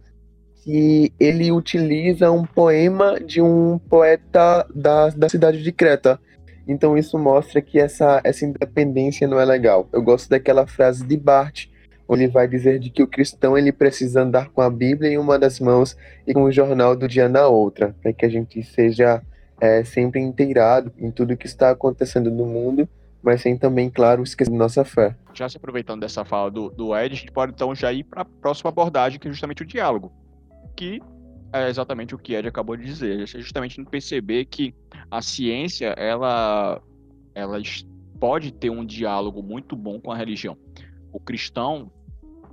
[0.64, 6.20] que ele utiliza um poema de um poeta da, da cidade de Creta.
[6.66, 9.90] Então isso mostra que essa, essa independência não é legal.
[9.92, 11.68] Eu gosto daquela frase de Bart,
[12.08, 15.18] onde ele vai dizer de que o cristão ele precisa andar com a Bíblia em
[15.18, 18.64] uma das mãos e com o jornal do dia na outra, para que a gente
[18.64, 19.22] seja
[19.60, 22.88] é, sempre inteirado em tudo que está acontecendo no mundo,
[23.22, 25.14] mas sem também, claro, esquecer nossa fé.
[25.34, 28.22] Já se aproveitando dessa fala do, do Ed, a gente pode então já ir para
[28.22, 30.12] a próxima abordagem, que é justamente o diálogo
[30.76, 31.02] que
[31.52, 34.74] é exatamente o que Ed acabou de dizer, é justamente perceber que
[35.10, 36.82] a ciência ela
[37.36, 37.60] ela
[38.20, 40.58] pode ter um diálogo muito bom com a religião.
[41.12, 41.92] O cristão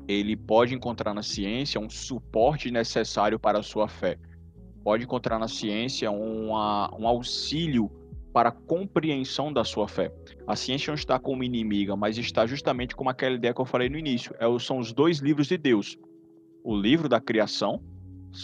[0.08, 4.18] ele pode encontrar na ciência um suporte necessário para a sua fé.
[4.82, 7.90] Pode encontrar na ciência uma, um auxílio
[8.32, 10.12] para a compreensão da sua fé.
[10.46, 13.88] A ciência não está como inimiga, mas está justamente como aquela ideia que eu falei
[13.88, 14.34] no início.
[14.38, 15.96] É, são os dois livros de Deus.
[16.64, 17.82] O livro da criação,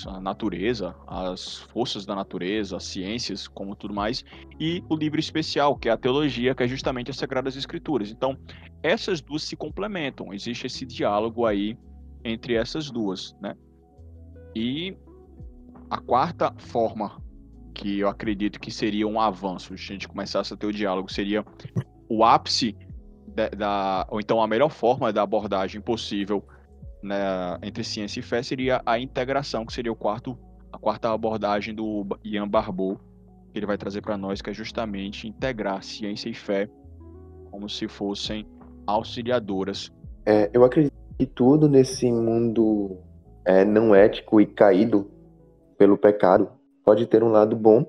[0.07, 4.25] a natureza, as forças da natureza, as ciências, como tudo mais,
[4.59, 8.11] e o livro especial, que é a teologia, que é justamente as Sagradas Escrituras.
[8.11, 8.37] Então,
[8.83, 11.79] essas duas se complementam, existe esse diálogo aí
[12.25, 13.55] entre essas duas, né?
[14.55, 14.97] E
[15.89, 17.23] a quarta forma
[17.73, 21.13] que eu acredito que seria um avanço, se a gente começasse a ter o diálogo,
[21.13, 21.45] seria
[22.09, 22.77] o ápice
[23.29, 26.43] da, da ou então a melhor forma da abordagem possível
[27.03, 30.39] né, entre ciência e fé seria a integração, que seria o quarto,
[30.73, 33.01] a quarta abordagem do Ian Barbot,
[33.53, 36.69] que ele vai trazer para nós, que é justamente integrar ciência e fé
[37.51, 38.47] como se fossem
[38.87, 39.91] auxiliadoras.
[40.25, 42.99] É, eu acredito que tudo nesse mundo
[43.45, 45.11] é, não ético e caído
[45.79, 46.51] pelo pecado
[46.85, 47.87] pode ter um lado bom,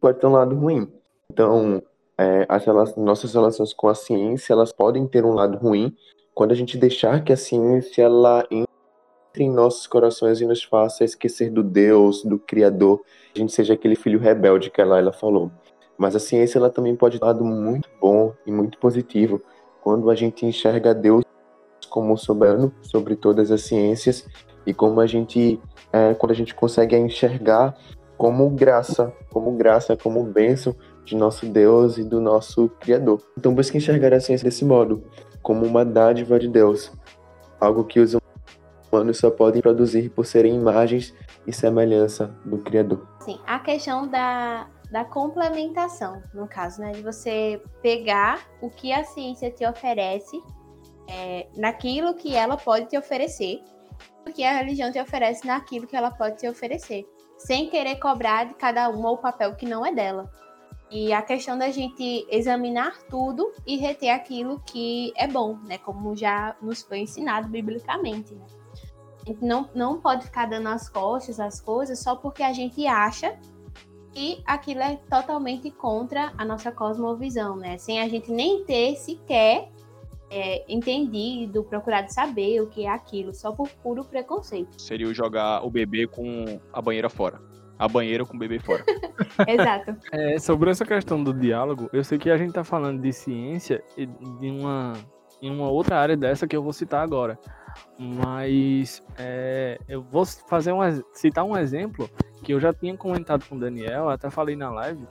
[0.00, 0.90] pode ter um lado ruim.
[1.30, 1.82] Então,
[2.18, 2.64] é, as
[2.96, 5.94] nossas relações com a ciência elas podem ter um lado ruim
[6.36, 8.68] quando a gente deixar que a ciência ela entre
[9.38, 13.00] em nossos corações e nos faça esquecer do Deus, do Criador,
[13.34, 15.50] a gente seja aquele filho rebelde que ela, ela falou.
[15.96, 19.40] Mas a ciência ela também pode ter um lado muito bom e muito positivo
[19.80, 21.24] quando a gente enxerga Deus
[21.88, 24.28] como soberano sobre todas as ciências
[24.66, 25.58] e como a gente
[25.90, 27.74] é, quando a gente consegue enxergar
[28.18, 33.22] como graça, como graça, como bênção de nosso Deus e do nosso Criador.
[33.38, 35.02] Então busque enxergar a ciência desse modo,
[35.46, 36.90] como uma dádiva de Deus,
[37.60, 38.16] algo que os
[38.90, 41.14] humanos só podem produzir por serem imagens
[41.46, 43.06] e semelhança do Criador.
[43.20, 49.04] Sim, a questão da, da complementação, no caso, né, de você pegar o que a
[49.04, 50.36] ciência te oferece
[51.08, 53.62] é, naquilo que ela pode te oferecer,
[54.28, 57.06] o que a religião te oferece naquilo que ela pode te oferecer,
[57.38, 60.28] sem querer cobrar de cada uma o papel que não é dela.
[60.90, 65.78] E a questão da gente examinar tudo e reter aquilo que é bom, né?
[65.78, 68.34] Como já nos foi ensinado biblicamente.
[68.34, 68.46] Né?
[69.22, 72.86] A gente não, não pode ficar dando as costas às coisas só porque a gente
[72.86, 73.36] acha
[74.12, 77.76] que aquilo é totalmente contra a nossa cosmovisão, né?
[77.78, 79.68] Sem a gente nem ter sequer
[80.30, 84.80] é, entendido, procurado saber o que é aquilo, só por puro preconceito.
[84.80, 88.84] Seria jogar o bebê com a banheira fora a banheira com o bebê fora.
[89.46, 89.96] Exato.
[90.12, 93.82] É, sobre essa questão do diálogo, eu sei que a gente tá falando de ciência
[93.96, 94.94] e de uma,
[95.40, 97.38] em uma outra área dessa que eu vou citar agora.
[97.98, 100.80] Mas é, eu vou fazer um,
[101.12, 102.08] citar um exemplo
[102.42, 105.06] que eu já tinha comentado com o Daniel, até falei na live,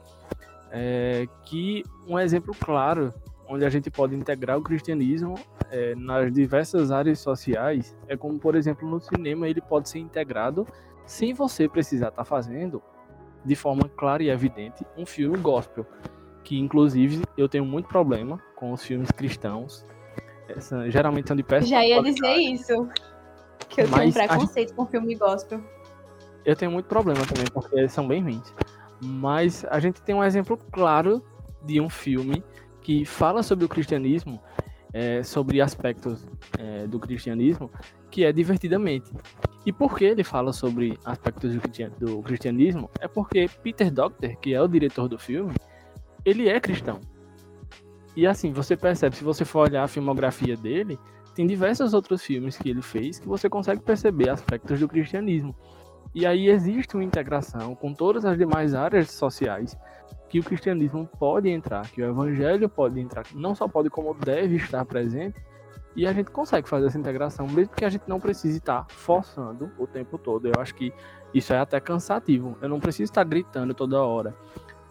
[0.71, 3.13] é, que um exemplo claro
[3.47, 5.35] onde a gente pode integrar o cristianismo
[5.71, 10.67] é, nas diversas áreas sociais é como, por exemplo, no cinema ele pode ser integrado
[11.05, 12.81] sem você precisar estar tá fazendo
[13.43, 15.85] de forma clara e evidente um filme gospel.
[16.43, 19.85] Que inclusive eu tenho muito problema com os filmes cristãos.
[20.47, 21.69] Essa, geralmente são de peças.
[21.69, 22.87] Já ia dizer isso.
[23.67, 24.75] Que eu tenho um preconceito gente...
[24.75, 25.61] com filme gospel.
[26.43, 28.53] Eu tenho muito problema também, porque eles são bem ruins.
[29.01, 31.23] Mas a gente tem um exemplo claro
[31.63, 32.43] de um filme
[32.81, 34.39] que fala sobre o cristianismo,
[34.95, 36.25] é, sobre aspectos
[36.57, 37.69] é, do cristianismo,
[38.09, 39.11] que é divertidamente.
[39.65, 41.53] E por que ele fala sobre aspectos
[41.99, 42.89] do cristianismo?
[43.01, 45.53] É porque Peter Docter, que é o diretor do filme,
[46.23, 47.01] ele é cristão.
[48.15, 50.97] E assim, você percebe, se você for olhar a filmografia dele,
[51.35, 55.53] tem diversos outros filmes que ele fez que você consegue perceber aspectos do cristianismo.
[56.13, 59.75] E aí existe uma integração com todas as demais áreas sociais
[60.35, 64.57] que o cristianismo pode entrar, que o evangelho pode entrar, não só pode como deve
[64.57, 65.41] estar presente
[65.95, 69.71] e a gente consegue fazer essa integração, mesmo que a gente não precise estar forçando
[69.79, 70.45] o tempo todo.
[70.45, 70.91] Eu acho que
[71.33, 72.57] isso é até cansativo.
[72.61, 74.35] Eu não preciso estar gritando toda hora.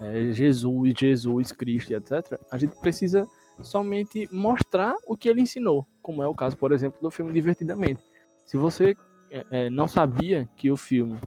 [0.01, 2.41] É, Jesus, Jesus, Cristo, etc.
[2.51, 3.29] A gente precisa
[3.61, 8.03] somente mostrar o que ele ensinou, como é o caso, por exemplo, do filme Divertidamente.
[8.47, 8.97] Se você
[9.31, 11.19] é, é não sabia que o filme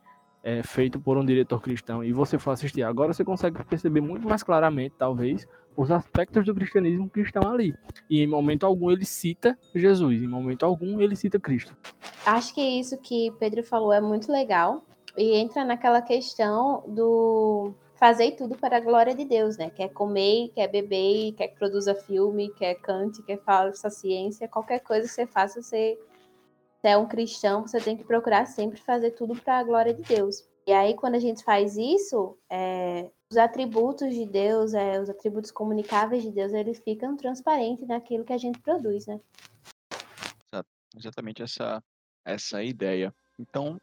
[0.47, 4.25] é feito por um diretor cristão e você for assistir agora, você consegue perceber muito
[4.25, 5.45] mais claramente, talvez,
[5.75, 7.75] os aspectos do cristianismo que estão ali.
[8.09, 11.75] E em momento algum ele cita Jesus, em momento algum ele cita Cristo.
[12.25, 14.85] Acho que isso que Pedro falou é muito legal
[15.17, 19.69] e entra naquela questão do fazer tudo para a glória de Deus, né?
[19.69, 25.05] Quer comer, quer beber, quer que produza filme, quer cante, quer faça ciência, qualquer coisa
[25.05, 25.97] que você faça, você
[26.87, 30.47] é um cristão, você tem que procurar sempre fazer tudo para a glória de Deus.
[30.65, 35.51] E aí, quando a gente faz isso, é, os atributos de Deus, é, os atributos
[35.51, 39.19] comunicáveis de Deus, eles ficam transparentes naquilo que a gente produz, né?
[40.97, 41.83] Exatamente essa,
[42.25, 43.13] essa ideia.
[43.37, 43.79] Então,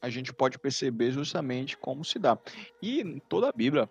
[0.00, 2.38] a gente pode perceber justamente como se dá.
[2.82, 3.88] E toda a Bíblia,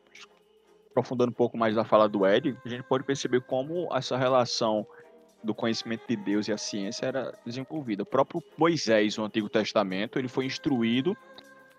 [0.91, 4.87] aprofundando um pouco mais da fala do Ed, a gente pode perceber como essa relação
[5.43, 8.03] do conhecimento de Deus e a ciência era desenvolvida.
[8.03, 11.15] O próprio Moisés, no Antigo Testamento, ele foi instruído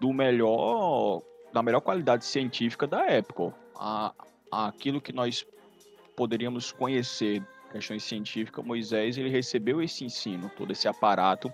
[0.01, 1.23] do melhor
[1.53, 3.55] da melhor qualidade científica da época.
[3.75, 4.13] A,
[4.51, 5.47] aquilo que nós
[6.15, 11.53] poderíamos conhecer, questões científicas, Moisés ele recebeu esse ensino, todo esse aparato,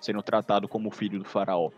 [0.00, 1.70] sendo tratado como filho do faraó.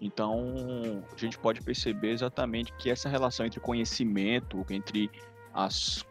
[0.00, 5.08] Então, a gente pode perceber exatamente que essa relação entre conhecimento, entre
[5.54, 6.04] as,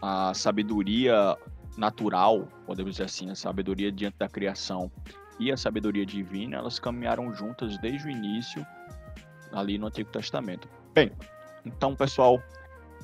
[0.00, 1.36] a sabedoria
[1.76, 4.90] natural, podemos dizer assim, a sabedoria diante da criação
[5.38, 8.66] e a sabedoria divina, elas caminharam juntas desde o início
[9.52, 10.68] ali no Antigo Testamento.
[10.94, 11.12] Bem,
[11.64, 12.42] então, pessoal,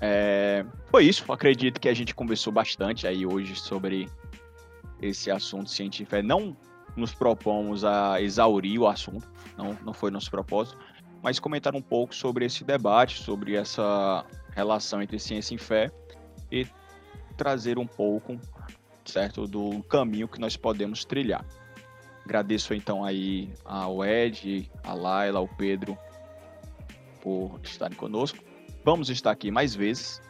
[0.00, 0.64] é...
[0.86, 1.30] foi isso.
[1.30, 4.08] Acredito que a gente conversou bastante aí hoje sobre
[5.00, 6.16] esse assunto científico.
[6.16, 6.56] É, não
[6.96, 10.78] nos propomos a exaurir o assunto, não, não foi nosso propósito,
[11.22, 15.90] mas comentar um pouco sobre esse debate, sobre essa relação entre ciência e fé
[16.50, 16.66] e
[17.36, 18.38] trazer um pouco,
[19.04, 21.44] certo, do caminho que nós podemos trilhar.
[22.24, 25.98] Agradeço então aí ao Ed, a Laila, ao Pedro
[27.20, 28.38] por estarem conosco.
[28.84, 30.20] Vamos estar aqui mais vezes,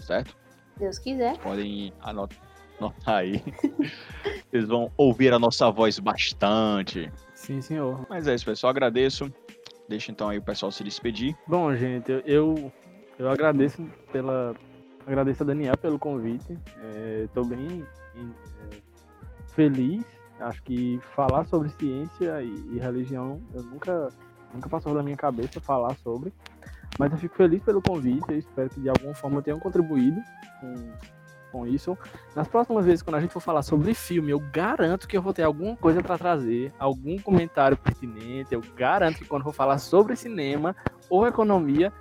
[0.00, 0.36] certo?
[0.78, 1.36] Deus quiser.
[1.38, 2.38] Podem anotar,
[2.78, 3.42] anotar aí.
[4.50, 7.12] Vocês vão ouvir a nossa voz bastante.
[7.34, 8.06] Sim, senhor.
[8.08, 8.70] Mas é isso, pessoal.
[8.70, 9.32] Agradeço.
[9.88, 11.36] Deixa então aí o pessoal se despedir.
[11.46, 12.72] Bom, gente, eu,
[13.18, 13.82] eu, agradeço
[14.12, 14.54] pela.
[15.06, 16.58] Agradeço a Daniel pelo convite.
[17.24, 17.98] Estou bem é,
[19.48, 20.04] feliz.
[20.40, 24.08] Acho que falar sobre ciência e, e religião eu nunca,
[24.54, 26.32] nunca passou da minha cabeça falar sobre.
[26.98, 30.20] Mas eu fico feliz pelo convite, eu espero que de alguma forma eu tenha contribuído
[30.60, 30.92] com,
[31.52, 31.96] com isso.
[32.34, 35.32] Nas próximas vezes, quando a gente for falar sobre filme, eu garanto que eu vou
[35.32, 38.54] ter alguma coisa para trazer, algum comentário pertinente.
[38.54, 40.74] Eu garanto que quando for falar sobre cinema
[41.10, 41.92] ou economia,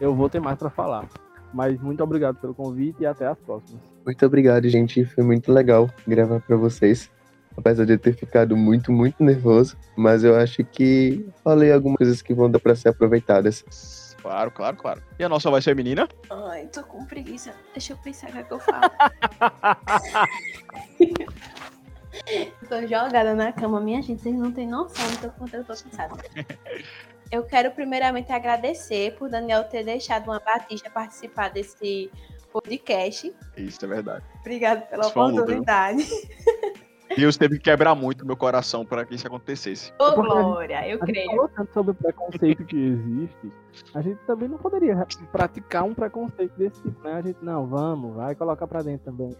[0.00, 1.06] eu vou ter mais para falar.
[1.52, 3.82] Mas muito obrigado pelo convite e até as próximas.
[4.04, 5.04] Muito obrigado, gente.
[5.04, 7.10] Foi muito legal gravar para vocês.
[7.56, 12.22] Apesar de eu ter ficado muito, muito nervoso, mas eu acho que falei algumas coisas
[12.22, 14.16] que vão dar para ser aproveitadas.
[14.22, 15.02] Claro, claro, claro.
[15.18, 16.08] E a nossa vai ser menina?
[16.30, 17.52] Ai, tô com preguiça.
[17.72, 18.80] Deixa eu pensar o que, é que eu falo.
[22.68, 26.14] tô jogada na cama, minha gente, vocês não têm noção do quanto eu tô cansada.
[27.30, 32.10] Eu quero primeiramente agradecer por Daniel ter deixado uma Batista participar desse
[32.52, 33.32] podcast.
[33.56, 34.24] Isso é verdade.
[34.40, 36.04] Obrigada pela Isso oportunidade.
[37.16, 39.92] Deus teve que quebrar muito meu coração para que isso acontecesse.
[39.98, 41.26] Ô, Glória, eu a creio.
[41.26, 43.52] Gente falou tanto sobre o preconceito que existe.
[43.94, 47.14] A gente também não poderia praticar um preconceito desse tipo, né?
[47.14, 49.36] A gente, não, vamos, vai colocar para dentro também.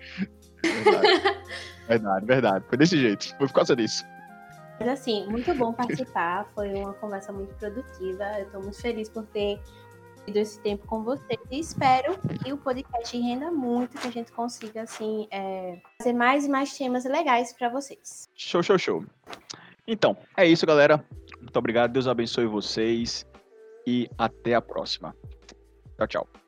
[0.63, 1.39] Verdade.
[1.87, 2.65] verdade, verdade.
[2.69, 3.29] Foi desse jeito.
[3.37, 4.05] Foi por causa disso.
[4.81, 6.51] Mas assim, muito bom participar.
[6.55, 8.25] Foi uma conversa muito produtiva.
[8.39, 9.61] Eu estou muito feliz por ter
[10.25, 11.39] tido esse tempo com vocês.
[11.51, 16.47] E espero que o podcast renda muito, que a gente consiga, assim, é, fazer mais
[16.47, 18.29] e mais temas legais para vocês.
[18.35, 19.05] Show, show, show.
[19.87, 21.05] Então, é isso, galera.
[21.39, 21.93] Muito obrigado.
[21.93, 23.27] Deus abençoe vocês.
[23.87, 25.15] E até a próxima.
[25.99, 26.40] Tchau, tchau.